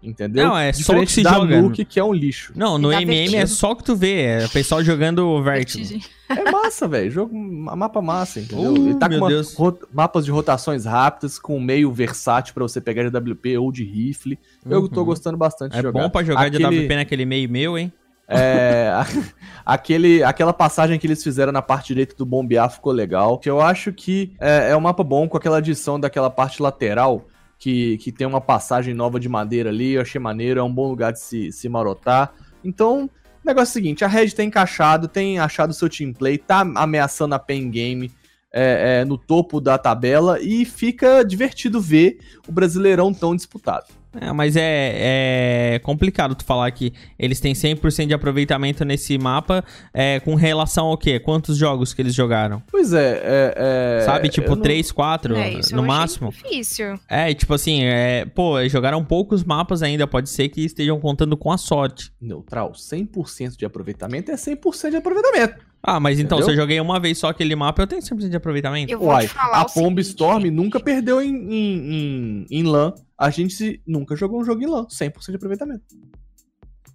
[0.02, 0.48] Entendeu?
[0.48, 1.62] Não, é só Diferente que se da joga.
[1.62, 2.54] Nuke, que é um lixo.
[2.56, 4.22] Não, no dá MM é só o que tu vê.
[4.22, 6.00] É o pessoal jogando Vertigo.
[6.30, 7.10] É massa, velho.
[7.10, 8.74] Jogo, ma- mapa massa, entendeu?
[8.74, 12.80] Uh, Ele tá com uma- ro- mapas de rotações rápidas, com meio versátil pra você
[12.80, 14.38] pegar de WP ou de rifle.
[14.70, 15.06] Eu tô Uhum.
[15.08, 16.02] gostando bastante É de jogar.
[16.04, 17.92] bom pra jogar de Aquele- WP naquele meio meu, hein?
[18.30, 18.92] É,
[19.66, 23.38] aquele, aquela passagem que eles fizeram na parte direita do bombear ficou legal.
[23.40, 27.26] Que eu acho que é, é um mapa bom com aquela adição daquela parte lateral.
[27.58, 29.94] Que, que tem uma passagem nova de madeira ali.
[29.94, 32.34] Eu achei maneiro, é um bom lugar de se, se marotar.
[32.64, 33.10] Então,
[33.44, 37.34] negócio é o seguinte: a Red tá encaixado, tem achado seu team play, tá ameaçando
[37.36, 38.12] a Pen Game.
[38.52, 43.97] é, é, no topo da tabela e fica divertido ver o Brasileirão tão disputado.
[44.20, 49.64] É, mas é, é complicado tu falar que eles têm 100% de aproveitamento nesse mapa
[49.94, 51.20] é, com relação ao quê?
[51.20, 52.62] Quantos jogos que eles jogaram?
[52.70, 53.54] Pois é, é,
[54.02, 56.32] é, Sabe, tipo não- 3, 4 É, no máximo?
[56.32, 57.00] Difícil.
[57.08, 61.36] É, tipo assim, é, pô, eles jogaram poucos mapas ainda, pode ser que estejam contando
[61.38, 62.12] com a sorte.
[62.20, 65.66] Neutral, 100% de aproveitamento é 100% de aproveitamento.
[65.84, 66.56] Ah, mas então, Entendeu?
[66.56, 68.92] se eu joguei uma vez só aquele mapa, eu tenho 100% de aproveitamento.
[68.92, 72.94] Eu vou Uai, te falar a Pomb Storm nunca perdeu em, em, em, em LAN.
[73.18, 75.84] A gente nunca jogou um jogo em LAN, 100% de aproveitamento.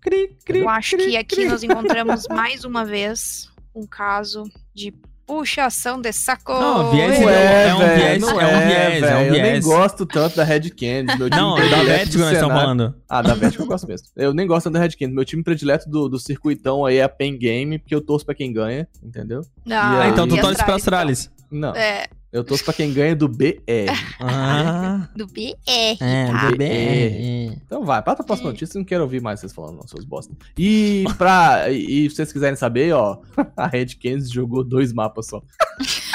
[0.01, 1.45] Cri, cri, Eu acho cri, que aqui cri.
[1.49, 4.45] nós encontramos mais uma vez um caso
[4.75, 4.93] de
[5.27, 6.53] puxação de saco.
[6.53, 9.27] Não, viés Não, é um velho, viés, não é um viés, é um velho.
[9.29, 9.65] Eu nem viés.
[9.65, 11.17] gosto tanto da Red Candy.
[11.19, 12.95] Meu time Não, da do nós estamos falando.
[13.09, 14.09] Ah, da Vertigo eu gosto mesmo.
[14.17, 15.15] Eu nem gosto tanto da Red Candy.
[15.15, 18.35] Meu time predileto do, do circuitão aí é a Pen Game, porque eu torço pra
[18.35, 19.43] quem ganha, entendeu?
[19.65, 21.49] Não, Ah, Ah, então tu e torce pra Astralis, Astralis.
[21.51, 21.81] Não, então.
[21.81, 23.61] É, eu torço pra quem ganha do BR.
[24.21, 26.49] Ah, do BR, é, tá?
[26.51, 27.57] do BR.
[27.67, 30.33] Então vai, para pra próxima notícia, não quero ouvir mais vocês falando, não, seus bosta.
[30.57, 31.71] E pra.
[31.71, 33.19] e, e se vocês quiserem saber, ó,
[33.57, 35.43] a Red Candy jogou dois mapas só.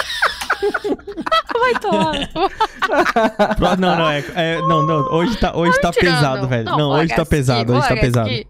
[1.59, 2.13] Vai tomar.
[3.77, 6.65] Não, não, é, é- não, não, hoje tá, hoje tá pesado, velho.
[6.65, 8.29] Não, hoje tá larga pesado, aqui, hoje tá pesado.
[8.29, 8.47] aqui.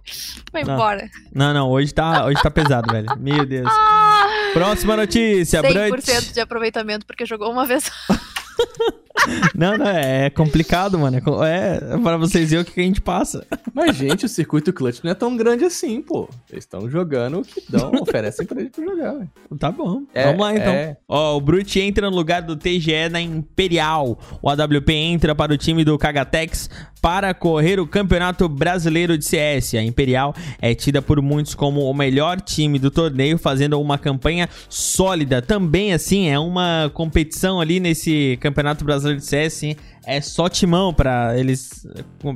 [0.54, 0.74] Vai Não.
[0.76, 1.10] embora.
[1.34, 3.08] Não, não, hoje tá, hoje tá pesado, velho.
[3.20, 3.68] Meu Deus.
[3.70, 6.34] Ah, Próxima notícia, 100% Brunch.
[6.34, 7.92] de aproveitamento porque jogou uma vez.
[9.56, 11.18] Não, não, é complicado, mano.
[11.18, 13.46] É É pra vocês verem o que a gente passa.
[13.74, 16.30] Mas, gente, o circuito clutch não é tão grande assim, pô.
[16.52, 19.30] Eles estão jogando o que dão, oferecem pra gente pra jogar, velho.
[19.60, 20.04] Tá bom.
[20.14, 20.74] É, Vamos lá, então.
[20.74, 20.98] é.
[21.08, 24.20] Ó, o Brute entra no lugar do TGE na Imperial.
[24.42, 26.70] O AWP entra para o time do Kagatex
[27.02, 29.76] para correr o Campeonato Brasileiro de CS.
[29.76, 34.50] A Imperial é tida por muitos como o melhor time do torneio, fazendo uma campanha
[34.68, 35.42] sólida.
[35.42, 39.76] Também, assim, é uma competição ali nesse Campeonato Brasileiro CS, sim.
[40.10, 41.86] É só timão pra eles,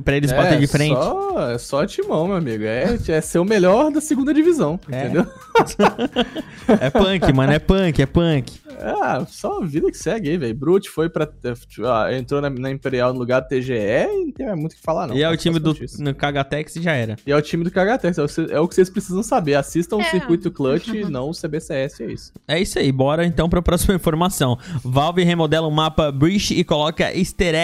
[0.04, 0.94] pra eles bater de frente.
[0.96, 2.66] Só, é só timão, meu amigo.
[2.66, 5.06] É, é ser o melhor da segunda divisão, É.
[5.06, 5.26] entendeu?
[6.80, 8.60] É punk, mano, é punk, é punk.
[8.80, 10.56] Ah, só a vida que segue aí, velho.
[10.56, 11.28] Brute foi pra.
[11.86, 14.76] ah, entrou na, na Imperial no lugar do TGE e não tem mais muito o
[14.76, 15.16] que falar, não.
[15.16, 17.16] e é o time do no Kagatex e já era.
[17.26, 18.18] E é o time do Kagatex.
[18.18, 19.56] É o, que- é o que vocês precisam saber.
[19.56, 20.06] Assistam o É.
[20.06, 22.32] circuito clutch e não o CBCS, é isso.
[22.48, 24.58] É isso aí, bora então pra próxima informação.
[24.84, 27.61] Valve remodela o mapa Breach e coloca easter egg.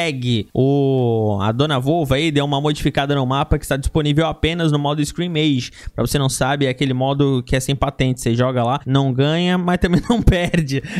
[0.53, 4.79] O, a dona Volva aí deu uma modificada no mapa que está disponível apenas no
[4.79, 5.71] modo Screamage.
[5.95, 8.21] Pra você não sabe, é aquele modo que é sem patente.
[8.21, 10.81] Você joga lá, não ganha, mas também não perde.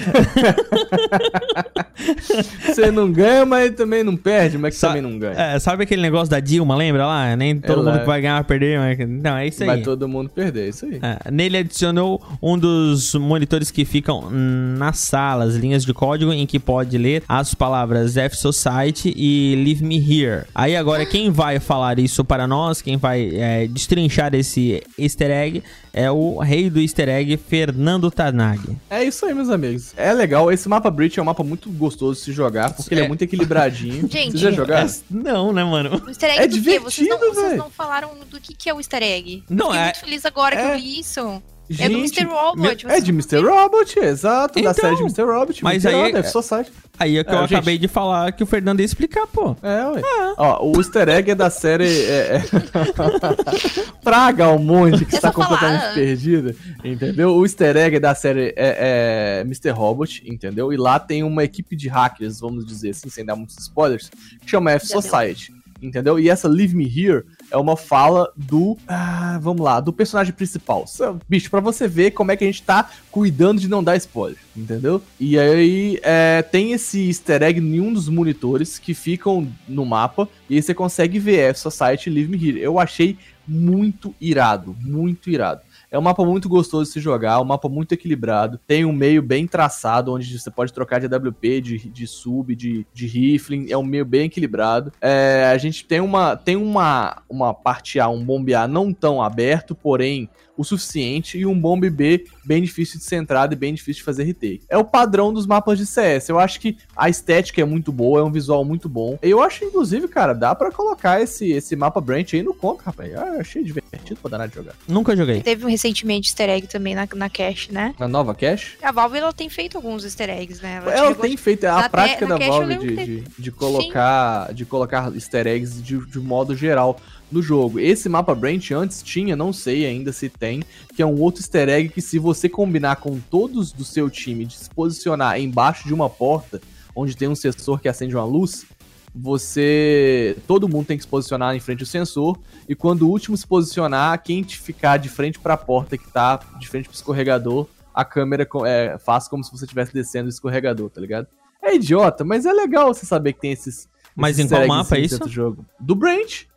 [2.66, 5.34] Você não ganha, mas também não perde, mas que Sa- também não ganha.
[5.34, 7.36] É, sabe aquele negócio da Dilma, lembra lá?
[7.36, 8.80] Nem todo É mundo que vai ganhar vai perder.
[8.80, 9.10] Mas...
[9.10, 9.68] Não, é isso aí.
[9.68, 11.00] Vai todo mundo perder, é isso aí.
[11.02, 16.60] É, nele adicionou um dos monitores que ficam nas salas, linhas de código em que
[16.60, 20.46] pode ler as palavras F Society e Leave Me Here.
[20.54, 25.64] Aí agora quem vai falar isso para nós, quem vai é, destrinchar esse easter egg
[25.94, 28.78] é o rei do easter egg, Fernando Tarnag.
[28.90, 29.94] É isso aí, meus amigos.
[29.98, 30.52] É legal.
[30.52, 33.08] Esse mapa Breach é um mapa muito gostoso de se jogar, porque ele é É.
[33.08, 34.08] muito equilibradinho.
[34.12, 34.88] Gente, Vocês já jogaram?
[34.88, 36.02] É, não, né, mano?
[36.06, 36.80] O easter egg É do quê?
[36.80, 37.58] Vocês não, divertido, vocês véi.
[37.58, 39.44] não falaram do que, que é o easter egg.
[39.50, 41.42] Não, Fiquei é- muito feliz agora que é- eu li isso.
[41.70, 42.24] É do Gente, Mr.
[42.26, 42.88] Robot.
[42.88, 43.38] É de Mr.
[43.40, 44.54] Robot, exato.
[44.56, 45.24] da Então, série de Mr.
[45.24, 45.64] Robot.
[45.64, 45.96] mas Mr.
[45.96, 46.72] aí- Robot, F Society.
[47.00, 47.56] Aí é que É, eu gente.
[47.56, 49.56] acabei de falar que o Fernando ia explicar, pô.
[49.62, 50.02] É, ué.
[50.38, 51.86] Ó, o easter egg é da série.
[51.86, 52.44] É, é...
[54.04, 55.48] Praga ao monte que está Deixa eu falar.
[55.60, 56.56] completamente perdida.
[56.84, 57.36] Entendeu?
[57.36, 59.70] O easter egg é da série é, é Mr.
[59.72, 60.72] Robot, entendeu?
[60.74, 64.10] E lá tem uma equipe de hackers, vamos dizer assim, sem dar muitos spoilers,
[64.42, 65.02] que chama F Já deu.
[65.02, 65.54] Society.
[65.80, 66.20] Entendeu?
[66.20, 68.78] E essa Leave Me Here é uma fala do.
[68.88, 70.86] Ah, vamos lá, do personagem principal.
[71.28, 74.38] Bicho, pra você ver como é que a gente tá cuidando de não dar spoiler,
[74.56, 75.02] entendeu?
[75.20, 80.28] E aí é, tem esse easter egg em um dos monitores que ficam no mapa
[80.50, 82.60] e aí você consegue ver F Society e Leave Me Here.
[82.60, 83.18] Eu achei
[83.48, 85.62] muito irado, muito irado.
[85.90, 88.60] É um mapa muito gostoso de se jogar, um mapa muito equilibrado.
[88.68, 92.86] Tem um meio bem traçado, onde você pode trocar de AWP, de, de sub, de,
[92.94, 93.72] de rifling.
[93.72, 94.92] É um meio bem equilibrado.
[95.00, 99.22] É, a gente tem uma tem uma, uma parte A, um bombe A não tão
[99.22, 103.74] aberto, porém o suficiente, e um bombe B bem difícil de ser entrado e bem
[103.74, 104.64] difícil de fazer retake.
[104.70, 106.30] É o padrão dos mapas de CS.
[106.30, 109.20] Eu acho que a estética é muito boa, é um visual muito bom.
[109.22, 113.12] Eu acho, inclusive, cara, dá pra colocar esse, esse mapa branch aí no conto, rapaz.
[113.14, 114.74] Eu achei divertido pra danar de jogar.
[114.88, 115.42] Nunca joguei.
[115.42, 117.94] Teve um recentemente easter egg também na, na cache, né?
[118.00, 118.78] Na nova cache?
[118.82, 120.82] A Valve ela tem feito alguns easter eggs, né?
[120.84, 124.66] Ela chegou- tem feito a na prática te- da Valve de, de, de colocar de
[124.66, 127.00] colocar easter eggs de, de modo geral
[127.32, 127.80] no jogo.
[127.80, 130.64] Esse mapa branch antes tinha, não sei ainda se tem,
[130.96, 134.46] que é um outro easter egg que se você combinar com todos do seu time
[134.46, 136.62] de se posicionar embaixo de uma porta,
[136.96, 138.66] onde tem um sensor que acende uma luz,
[139.14, 140.38] você.
[140.48, 142.40] Todo mundo tem que se posicionar em frente ao sensor.
[142.68, 146.40] E quando o último se posicionar, quem te ficar de frente pra porta que tá
[146.60, 150.90] de frente pro escorregador, a câmera é, faz como se você estivesse descendo o escorregador,
[150.90, 151.28] tá ligado?
[151.62, 153.90] É idiota, mas é legal você saber que tem esses.
[154.16, 155.20] Mas esses em qual mapa é isso?
[155.20, 155.66] Do, jogo.
[155.80, 156.48] do Branch.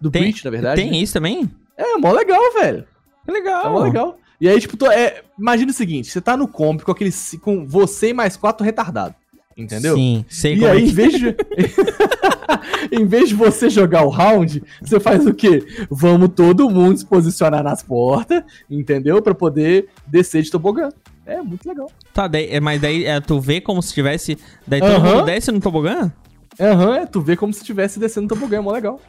[0.00, 0.80] Do Tem- Breach, na verdade.
[0.82, 0.96] Tem né?
[0.98, 1.50] isso também?
[1.76, 2.84] É, mó legal, velho.
[3.24, 3.66] Que legal.
[3.66, 4.18] É mó legal.
[4.40, 7.12] E aí, tipo, tô- é, imagina o seguinte: você tá no comp com aquele.
[7.42, 9.16] com você e mais quatro retardados.
[9.56, 9.96] Entendeu?
[9.96, 11.34] Sim, sei E como aí, é em vez, de...
[12.92, 15.66] em vez de você jogar o round, você faz o quê?
[15.90, 19.20] Vamos todo mundo se posicionar nas portas, entendeu?
[19.20, 20.90] Pra poder descer de tobogã.
[21.26, 21.90] É muito legal.
[22.14, 24.38] Tá, daí, é, mas daí é, tu vê como se tivesse...
[24.64, 26.12] Daí todo mundo desce no tobogã?
[26.60, 29.00] Aham, é, tu vê como se estivesse descendo no tobogã, é mó legal.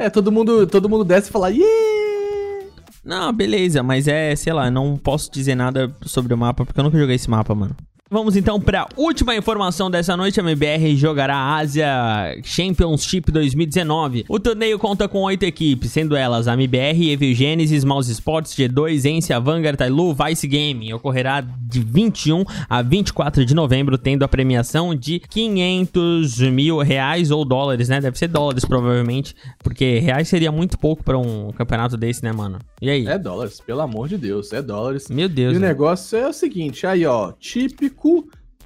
[0.00, 2.66] É, todo mundo, todo mundo desce e fala, yeah!
[3.04, 6.84] Não, beleza, mas é, sei lá, não posso dizer nada sobre o mapa, porque eu
[6.84, 7.76] nunca joguei esse mapa, mano.
[8.12, 10.38] Vamos então para última informação dessa noite.
[10.38, 14.26] A MBR jogará a Asia Championship 2019.
[14.28, 19.06] O torneio conta com oito equipes, sendo elas a MBR, Evil Genesis, Mouse Sports, G2,
[19.06, 20.92] Ence, Vanguard, Tailu, Vice Gaming.
[20.92, 27.46] Ocorrerá de 21 a 24 de novembro, tendo a premiação de 500 mil reais ou
[27.46, 27.98] dólares, né?
[27.98, 29.34] Deve ser dólares, provavelmente,
[29.64, 32.58] porque reais seria muito pouco para um campeonato desse, né, mano?
[32.78, 33.06] E aí?
[33.06, 35.08] É dólares, pelo amor de Deus, é dólares.
[35.08, 35.54] Meu Deus.
[35.54, 35.68] E o né?
[35.68, 38.01] negócio é o seguinte, aí ó, típico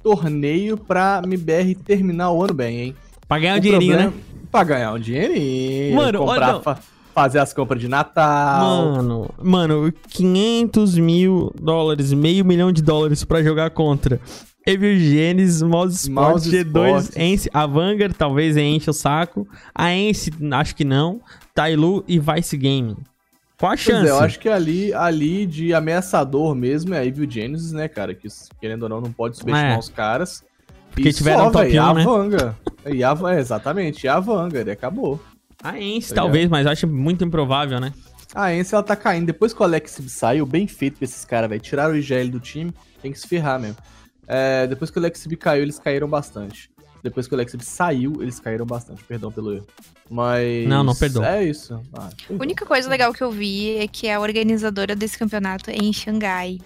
[0.03, 2.95] torneio pra MBR terminar o ano bem, hein?
[3.27, 4.23] Pra ganhar um dinheirinho, problema- né?
[4.51, 6.77] Pra ganhar um dinheirinho, Mano, comprar, olha,
[7.13, 8.61] fazer as compras de Natal.
[8.93, 14.19] Mano, mano, 500 mil dólares, meio milhão de dólares pra jogar contra.
[14.65, 17.11] Evil Genesis, Mouse Mouse G2, Sports.
[17.17, 19.47] Ence, a Vanguard talvez enche o saco.
[19.73, 21.21] A Ence, acho que não.
[21.55, 22.97] Tailu e Vice Gaming.
[23.59, 24.05] Qual a chance?
[24.07, 28.13] é, eu acho que ali, ali de ameaçador mesmo é a Evil Genesis, né, cara?
[28.13, 28.27] Que
[28.61, 29.79] querendo ou não, não pode subestimar É.
[29.79, 30.43] os caras.
[30.91, 32.03] Porque E tiveram só, top véi, 1, a né?
[32.03, 32.55] Vanguard.
[32.85, 35.19] E a, é, exatamente, e a Vanguard, e acabou.
[35.63, 37.91] A Ence, Tá talvez, mas eu acho muito improvável, né?
[38.35, 39.25] A Ence, ela tá caindo.
[39.25, 41.61] Depois que o Alex saiu, bem feito pra esses caras, velho.
[41.61, 43.77] Tiraram o IGL do time, tem que se ferrar mesmo.
[44.27, 46.69] É, depois que o Alex caiu, eles caíram bastante.
[47.09, 49.03] Depois que o Alex saiu, eles caíram bastante.
[49.03, 49.67] Perdão pelo erro.
[50.09, 50.67] Mas.
[50.67, 51.27] Não, não perdoa.
[51.27, 51.81] É isso.
[51.93, 55.75] Ah, A única coisa legal que eu vi é que a organizadora desse campeonato é
[55.75, 56.59] em Xangai.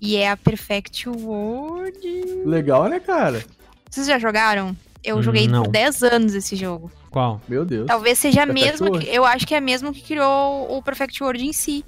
[0.00, 2.00] E é a Perfect World.
[2.46, 3.44] Legal, né, cara?
[3.90, 4.74] Vocês já jogaram?
[5.02, 5.62] Eu Hum, joguei não.
[5.64, 6.90] por 10 anos esse jogo.
[7.10, 7.40] Qual?
[7.48, 7.86] Meu Deus.
[7.86, 8.98] Talvez seja a mesma.
[8.98, 11.84] Que, eu acho que é a mesma que criou o Perfect World em si.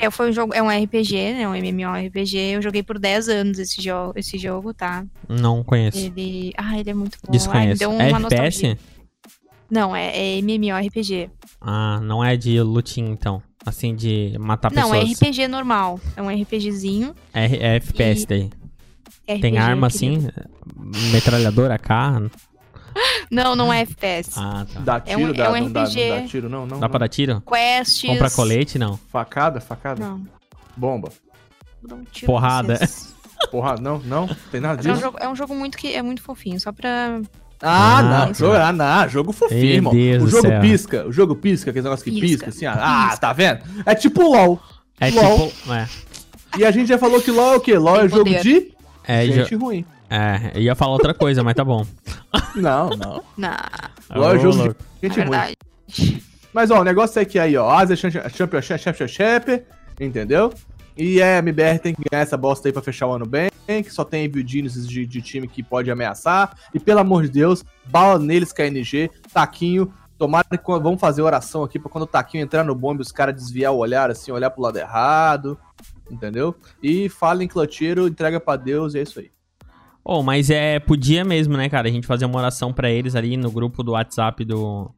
[0.00, 1.48] É, foi um jogo, é um RPG, né?
[1.48, 2.36] Um MMORPG.
[2.54, 5.04] Eu joguei por 10 anos esse, jo esse jogo, tá?
[5.28, 5.98] Não conheço.
[5.98, 6.52] Ele.
[6.56, 7.28] Ah, ele é muito bom.
[7.28, 7.78] Ai, Desconheço.
[7.78, 8.20] deu É uma FPS?
[8.22, 8.78] nostalgia.
[9.70, 11.30] Não, é, é MMORPG.
[11.60, 13.42] Ah, não é de lutinha, então.
[13.66, 15.18] Assim, de matar Não, é pessoas.
[15.20, 16.00] RPG normal.
[16.16, 17.14] É um RPGzinho.
[17.34, 18.50] É, é FPS E- daí.
[19.28, 20.26] RPG, Tem arma assim?
[21.12, 22.30] Metralhadora, AK?
[23.30, 24.32] Não, não é FPS.
[24.36, 24.80] Ah, tá.
[24.80, 26.08] Dá É tiro, um- dá, é um não, dá, não RPG.
[26.08, 26.78] dá tiro, não, não.
[26.80, 26.88] Dá não.
[26.90, 27.42] pra dar tiro?
[27.42, 28.02] Quests.
[28.10, 28.78] Compra colete?
[28.78, 28.98] Não.
[29.12, 30.04] Facada, facada.
[30.04, 30.22] Não.
[30.76, 31.10] Bomba.
[31.82, 32.74] vou dar um tiro Porrada.
[32.74, 33.14] em vocês.
[33.52, 35.04] Porra, não, não, tem nada Mas É um, disso.
[35.04, 37.20] jogo, é um jogo muito que é muito fofinho, só pra.
[37.62, 38.32] Ah, Ah, não, tá.
[38.32, 39.92] jogo, ah, não, jogo fofinho, Meu irmão.
[39.92, 40.60] Deus o jogo céu.
[40.60, 43.20] pisca, o jogo pisca, aquele negócio que pisca, Pisca, assim, ah, ah, pisca.
[43.20, 43.60] tá vendo?
[43.86, 44.60] É tipo LOL.
[45.00, 45.48] É LOL.
[45.50, 45.72] tipo.
[45.72, 45.86] É,
[46.58, 47.76] E a gente já falou que LOL é o quê?
[47.78, 48.42] LOL Tem é jogo poder.
[48.42, 48.72] de
[49.04, 49.84] é, gente jo- ruim.
[50.10, 51.84] é, eu ia falar outra coisa, mas tá bom.
[52.56, 53.22] Não, não.
[53.36, 53.56] Na
[54.14, 55.30] LOL é jogo de gente ruim.
[55.30, 55.56] verdade.
[56.52, 59.64] Mas ó, o negócio é que aí, ó, Asia Champion- Championship, Championship,
[60.00, 60.52] entendeu?
[60.96, 63.90] E a MBR tem que ganhar essa bosta aí pra fechar o ano bem, que
[63.90, 66.56] só tem Evil Geniuses de, de time que pode ameaçar.
[66.74, 69.92] E pelo amor de Deus, bala neles KNG, Taquinho.
[70.18, 73.34] Tomara que vamos fazer oração aqui pra quando o Taquinho entrar no bombe, os caras
[73.36, 75.56] desviar o olhar, assim, olhar pro lado errado,
[76.10, 76.56] entendeu?
[76.82, 79.30] E fala em clutcheiro, entrega pra Deus e é isso aí.
[80.10, 81.86] Oh, mas é, podia mesmo, né, cara?
[81.86, 84.90] A gente fazer uma oração pra eles ali no grupo do WhatsApp do,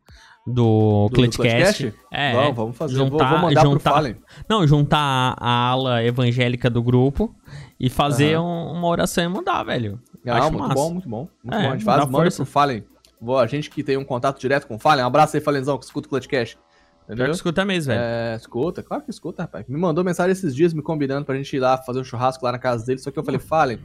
[0.47, 1.93] do, Do Clutchcast.
[2.13, 2.97] É, Vamos, vamos fazer.
[2.97, 4.17] vou, juntar- vou mandar pro juntar- Fallen.
[4.49, 7.35] Não, juntar a, ala evangélica do grupo
[7.79, 8.45] e fazer Aham.
[8.45, 10.01] um- uma oração e mandar, velho.
[10.25, 10.75] Não, Acho muito massa.
[10.75, 11.29] bom, muito bom.
[11.43, 11.69] Muito É, bom.
[11.69, 12.85] A gente faz, manda pro Fallen.
[13.21, 15.03] Vou, a gente que tem um contato direto com o Fallen.
[15.03, 16.57] Um abraço aí, Fallenzão, que escuta o Clutchcast.
[16.57, 17.25] Pior Entendeu?
[17.27, 18.01] que escuta mesmo, velho.
[18.01, 19.67] É, escuta, claro que escuta, rapaz.
[19.69, 22.53] Me mandou mensagem esses dias me combinando pra gente ir lá fazer um churrasco lá
[22.53, 23.01] na casa dele.
[23.01, 23.81] Só que eu falei, Fallen,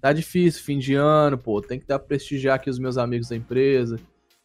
[0.00, 1.60] tá difícil, fim de ano, pô.
[1.60, 3.98] Tem que dar prestigiar aqui os meus amigos da empresa.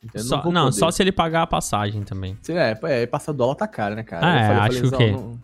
[0.03, 0.27] Entendeu?
[0.27, 2.37] Só- não, só se ele pagar a passagem também.
[2.41, 4.25] Se- É, é, passar dólar tá caro, né, cara?
[4.25, 5.39] Ah, Eu é, falei, acho Fallenzão, que- não-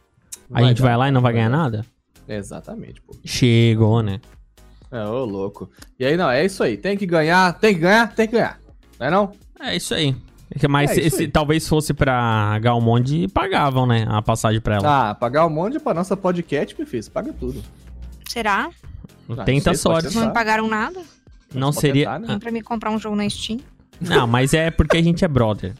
[0.49, 1.85] não A gente dar, vai lá e não vai ganhar nada?
[2.27, 3.15] Exatamente, pô.
[3.25, 4.19] Chegou, né?
[4.91, 5.69] É, ô louco.
[5.99, 6.75] E aí, não, é isso aí.
[6.75, 8.59] Tem que ganhar, tem que ganhar, tem que ganhar.
[8.99, 9.31] Não é não?
[9.61, 10.15] É isso aí.
[10.51, 14.05] É Mas É se, se talvez fosse pra Galmonde, pagavam, né?
[14.09, 15.09] A passagem pra ela.
[15.11, 17.07] Ah, pagar um monte pra nossa podcast, me fez.
[17.07, 17.61] Paga tudo.
[18.29, 18.69] Será?
[19.29, 20.15] Ah, Tenta não sei, pode sorte.
[20.15, 21.01] Não me pagaram nada
[21.53, 22.05] Não Pode seria.
[22.05, 22.27] tentar, né?
[22.29, 23.59] nem pra me comprar um jogo na Steam.
[23.99, 25.73] Não, mas é porque a gente é brother.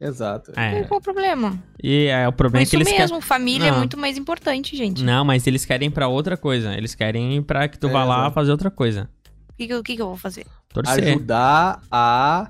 [0.00, 0.52] Exato.
[0.58, 0.82] É.
[0.84, 1.62] Qual o problema?
[1.82, 3.78] E é, o problema é Mas que isso eles mesmo, família é Não.
[3.78, 5.04] muito mais importante, gente.
[5.04, 6.74] Não, mas eles querem pra outra coisa.
[6.74, 8.34] Eles querem pra que tu É, vá lá exato.
[8.34, 9.10] fazer outra coisa.
[9.50, 10.46] O que, que, que que eu vou fazer?
[10.72, 11.04] Torcer.
[11.08, 12.48] Ajudar a.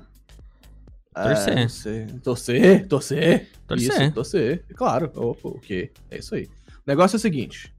[1.13, 1.57] Torcer.
[1.57, 2.07] É, torcer.
[2.21, 3.49] Torcer, torcer.
[3.67, 4.01] Torcer.
[4.01, 4.65] Isso, torcer.
[4.75, 5.11] Claro.
[5.13, 5.91] Opa, o quê?
[6.09, 6.45] É isso aí.
[6.69, 7.73] O negócio é o seguinte.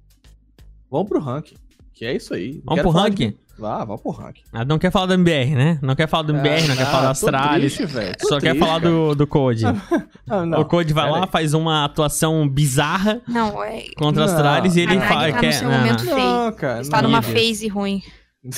[0.91, 1.57] Vamos pro ranking.
[1.95, 2.61] Que é isso aí.
[2.65, 3.31] Vamos quero pro falar ranking?
[3.31, 4.43] de- Vá, vamos pro ranking.
[4.53, 5.79] Ah, não quer falar do MBR, né?
[5.83, 7.75] Não quer falar do MBR, não quer falar da Ah, tô Astralis.
[7.77, 7.93] triste,
[8.27, 8.91] Só quer triste, falar cara.
[8.93, 9.65] do, do Code.
[10.31, 11.31] Ah, não, o Code vai pera lá, aí.
[11.31, 13.85] faz uma atuação bizarra Não, é.
[13.97, 14.35] contra a Não.
[14.35, 15.53] Astralis e ele A fala tá que no é.
[15.53, 16.15] seu momento não.
[16.15, 16.27] feio.
[16.27, 16.81] Não, cara.
[16.81, 17.11] Está não.
[17.11, 18.01] numa phase ruim.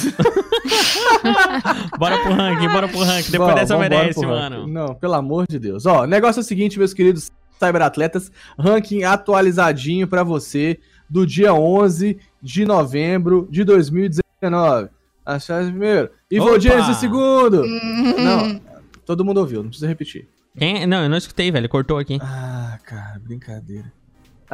[1.99, 3.31] Bora pro ranking, bora pro ranking.
[3.33, 4.67] Depois Bom, dessa merece, mano.
[4.67, 5.85] Não, pelo amor de Deus.
[5.87, 10.79] Ó, o negócio é o seguinte, meus queridos cyberatletas, ranking atualizadinho pra você
[11.15, 14.89] do dia 11 de novembro de 2019.
[15.25, 16.11] Achar primeiro.
[16.29, 16.41] E!
[16.41, 17.63] Voldiense em segundo.
[17.63, 18.15] Hum.
[18.19, 18.61] Não,
[19.07, 20.29] todo mundo ouviu, não precisa repetir.
[20.59, 20.89] Quem?
[20.89, 21.69] Não, eu não escutei, velho.
[21.69, 22.19] Cortou aqui.
[22.21, 23.93] Ah, cara, brincadeira.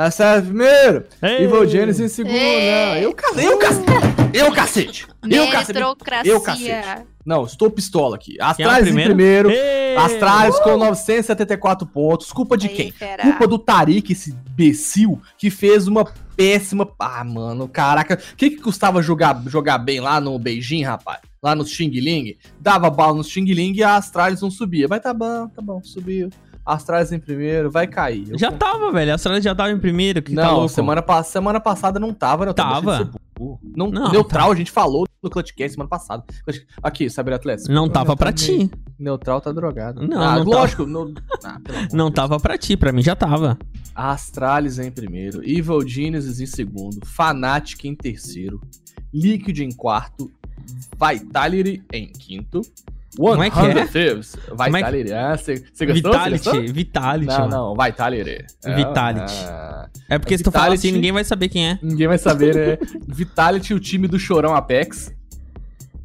[0.01, 1.05] Achar primeiro.
[1.20, 1.44] Ei!
[1.44, 2.32] E Voldiense em segundo.
[2.34, 2.70] Ei!
[2.70, 3.90] Não, eu, ca- eu, cacete.
[4.32, 5.07] Eu, cacete.
[5.28, 6.28] Eu, cacete.
[6.28, 7.03] Eu, cacete.
[7.26, 8.32] Não, estou pistola aqui.
[8.32, 9.51] Quem é Astralis em primeiro.
[9.51, 9.94] Ei!
[9.96, 12.32] Astralis com 974 pontos.
[12.32, 12.90] Culpa de Aí, quem?
[12.90, 13.22] fera.
[13.24, 16.88] Culpa do Tarik, esse imbecil, que fez uma péssima.
[16.98, 18.14] Ah, mano, caraca.
[18.32, 21.20] O que, que custava jogar, jogar bem lá no Beijing, rapaz?
[21.42, 22.36] Lá no Xing Ling?
[22.59, 24.86] Dava bala no Xing Ling e a Astralis não subia.
[24.88, 26.30] Mas tá bom, tá bom, subiu.
[26.72, 28.30] Astralis em primeiro, vai cair.
[28.30, 29.12] Eu Já con- tava, velho.
[29.12, 30.22] A Astralis já tava em primeiro.
[30.22, 30.68] Que tá Não, louco.
[30.68, 32.52] semana, pa- semana passada não tava, né?
[32.52, 33.10] Tava.
[33.74, 36.22] Não, Não, neutral, a gente falou no Clutchcast semana passada.
[36.82, 37.66] Aqui, Cyberatletas.
[37.68, 38.70] Não tava pra ti.
[38.98, 40.06] Neutral tá drogado.
[40.06, 40.84] Não, ah, não lógico.
[40.84, 41.14] No...
[41.42, 41.58] Ah,
[41.90, 43.58] Não tava pra ti, pra mim já tava.
[43.94, 48.60] Astralis em primeiro, Evil Geniuses em segundo, Fnatic em terceiro,
[49.12, 50.30] Liquid em quarto,
[50.92, 52.60] Vitality em quinto,
[53.16, 53.86] Como é que é?
[53.86, 54.34] Thieves.
[54.34, 55.74] é que- Vitality, ah, você gostou?
[55.74, 56.62] Você Vitality, gostou?
[56.74, 57.26] Vitality.
[57.32, 57.50] Não, mano.
[57.76, 58.44] não, Vitality.
[58.64, 59.34] É, Vitality.
[59.48, 61.78] ah, É porque se tu falar Vitality- assim, ninguém vai saber quem é.
[61.82, 62.78] ninguém vai saber, né?
[63.08, 65.12] Vitality, o time do Chorão Apex.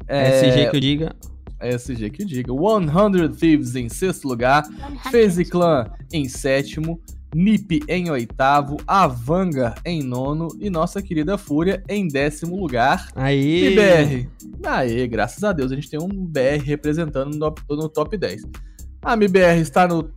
[0.08, 1.16] É, SG que eu diga.
[1.60, 2.52] SG que diga.
[2.52, 4.64] 100 Thieves em sexto lugar,
[5.10, 7.00] FaZe Clan em sétimo,
[7.34, 13.08] Nip em oitavo, Avanga em nono e nossa querida Fúria em décimo lugar.
[13.14, 13.66] Aí.
[13.66, 14.28] MBR.
[14.64, 18.42] Aê, graças a Deus a gente tem um BR representando no top, no top 10.
[19.02, 20.10] A MBR está no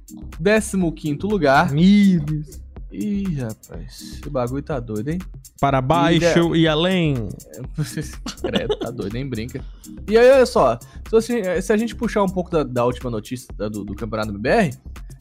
[0.91, 1.71] 15 lugar.
[1.71, 2.69] Meu Deus.
[2.91, 5.19] Ih, rapaz, o bagulho tá doido, hein?
[5.61, 7.29] Para baixo e além.
[8.41, 9.63] Credo, tá doido, nem brinca.
[10.09, 10.79] E aí, olha só,
[11.21, 14.75] se, a gente puxar um pouco da, da última notícia do, do campeonato MBR,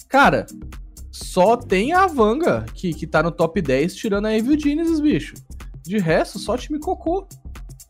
[0.09, 0.47] cara,
[1.19, 5.35] só tem a Vanga que, que tá no top 10, tirando a Evil Genesis, bicho.
[5.83, 7.27] De resto, só time cocô.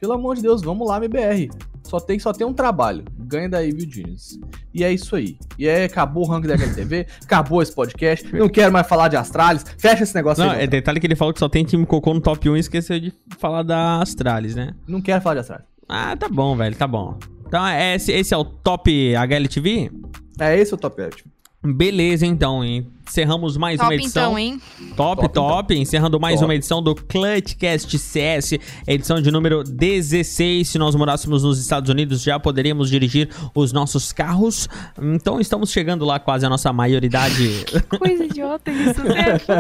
[0.01, 1.51] Pelo amor de Deus, vamos lá, MBR.
[1.83, 3.05] Só tem, só tem um trabalho.
[3.19, 4.39] Ganha da Evil Genesis.
[4.73, 5.39] E é isso aí.
[5.59, 8.31] E aí, acabou o ranking da HLTV, acabou esse podcast.
[8.35, 9.65] Não quero mais falar de Astralis.
[9.79, 10.59] Fecha esse negócio Não, aí.
[10.59, 12.61] é Não, detalhe que ele falou que só tem time cocô no top 1 e
[12.61, 14.75] esqueceu de falar da Astralis, né?
[14.87, 15.67] não quero falar de Astralis.
[15.89, 17.19] Ah, tá bom, velho, tá bom.
[17.47, 19.91] Então, é- esse, esse é o top HLTV?
[20.39, 21.25] É esse o top 8.
[21.61, 22.63] Beleza, então.
[22.65, 24.23] Encerramos mais uma Top edição.
[24.23, 24.61] então, hein?
[24.95, 25.75] Top, Top, top.
[25.75, 26.45] Encerrando mais Top.
[26.45, 28.53] uma edição do Clutchcast CS,
[28.87, 30.69] edição de número 16.
[30.69, 34.69] Se nós morássemos nos Estados Unidos, já poderíamos dirigir os nossos carros.
[35.03, 37.65] Então, estamos chegando lá quase a nossa maioridade.
[37.99, 39.41] Coisa idiota isso, né?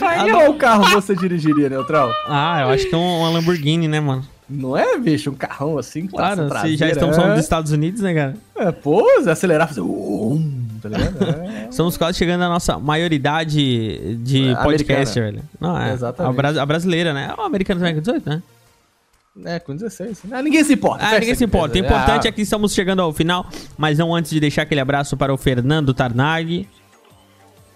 [0.00, 2.10] Ah, qual carro você dirigiria, Neutral?
[2.26, 4.24] ah, eu acho que é um- uma Lamborghini, né, mano?
[4.48, 5.30] Não é, bicho?
[5.30, 7.34] Um carrão assim, Claro, tração se já estamos falando é.
[7.34, 8.36] dos Estados Unidos, né, cara?
[8.56, 9.82] É, pô, acelerar, fazer...
[10.80, 11.24] Tá ligado?
[11.24, 11.68] É.
[11.70, 15.42] Estamos quase chegando à nossa maioridade de É, podcast, americana.
[15.42, 15.44] velho.
[15.60, 15.92] Não, é.
[15.92, 16.32] Exatamente.
[16.32, 17.34] A, bra- a brasileira, né?
[17.36, 18.42] O americano também é com 18, né?
[19.44, 20.22] É, com 16.
[20.32, 21.04] Ah, ninguém se importa.
[21.06, 21.78] Ah, ninguém se importa.
[21.78, 21.86] O fecha.
[21.86, 25.16] importante Ah, é que estamos chegando ao final, mas não antes de deixar aquele abraço
[25.16, 26.68] para o Fernando Tarnag.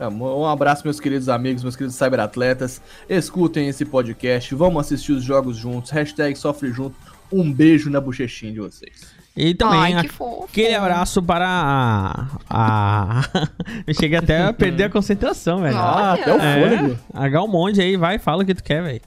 [0.01, 2.83] Um abraço, meus queridos amigos, meus queridos cyberatletas.
[3.09, 5.93] Escutem esse podcast, vamos assistir os jogos juntos.
[5.93, 6.97] Hashtag sofre junto.
[7.31, 9.15] Um beijo na bochechinha de vocês.
[9.35, 10.45] E também Ai, que fofo.
[10.45, 12.27] aquele abraço para a.
[12.51, 13.23] a...
[13.87, 15.77] Eu cheguei até a perder a concentração, velho.
[15.77, 16.99] Ah, até o É, fôlego.
[17.15, 19.01] H um monte aí, vai, fala o que tu quer, velho.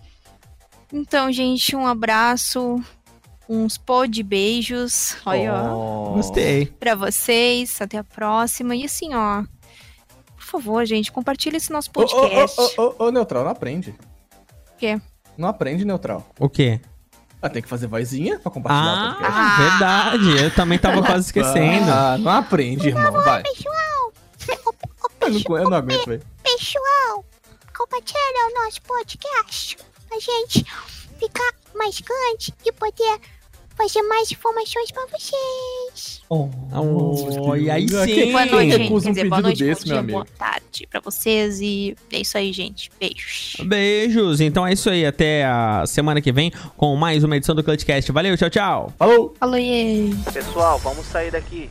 [0.91, 2.81] Então, gente, um abraço,
[3.47, 5.15] uns pó de beijos.
[5.25, 6.11] Olha, ó.
[6.11, 6.13] Oh.
[6.15, 6.65] Gostei.
[6.79, 7.79] Pra vocês.
[7.79, 8.75] Até a próxima.
[8.75, 9.43] E assim, ó.
[10.35, 12.59] Por favor, gente, compartilha esse nosso Ô, ô, podcast.
[12.59, 13.91] ô, ô, ô, ô, Neutral, não aprende.
[13.91, 14.99] O quê?
[15.37, 16.25] Não aprende, Neutral.
[16.39, 16.79] O quê?
[17.45, 19.61] Ah, tem que fazer vozinha pra compartilhar o Ah, podcast.
[19.61, 20.43] verdade.
[20.43, 21.91] Eu também tava quase esquecendo.
[21.91, 23.43] Ah, não aprende, irmão, vai.
[23.43, 24.13] Pessoal,
[25.21, 26.23] Eu não, eu não aguento, velho.
[26.43, 27.25] pessoal,
[27.77, 29.77] compartilha o nosso podcast.
[30.11, 30.65] A gente
[31.19, 33.19] ficar mais grande e poder
[33.75, 36.21] fazer mais informações pra vocês.
[36.29, 38.31] Oh, Oh, e aí sim.
[38.31, 38.87] Boa noite, gente.
[38.87, 40.37] Quer um dizer, boa noite, desse, bom meu dia, boa amigo?
[40.37, 42.89] tarde pra vocês e é isso aí, gente.
[42.99, 43.55] Beijos.
[43.65, 44.41] Beijos.
[44.41, 45.05] Então é isso aí.
[45.05, 48.11] Até a semana que vem com mais uma edição do Clutchcast.
[48.11, 48.93] Valeu, tchau, tchau.
[48.97, 49.33] Falou!
[49.39, 51.69] Falou, e Pessoal, vamos sair daqui.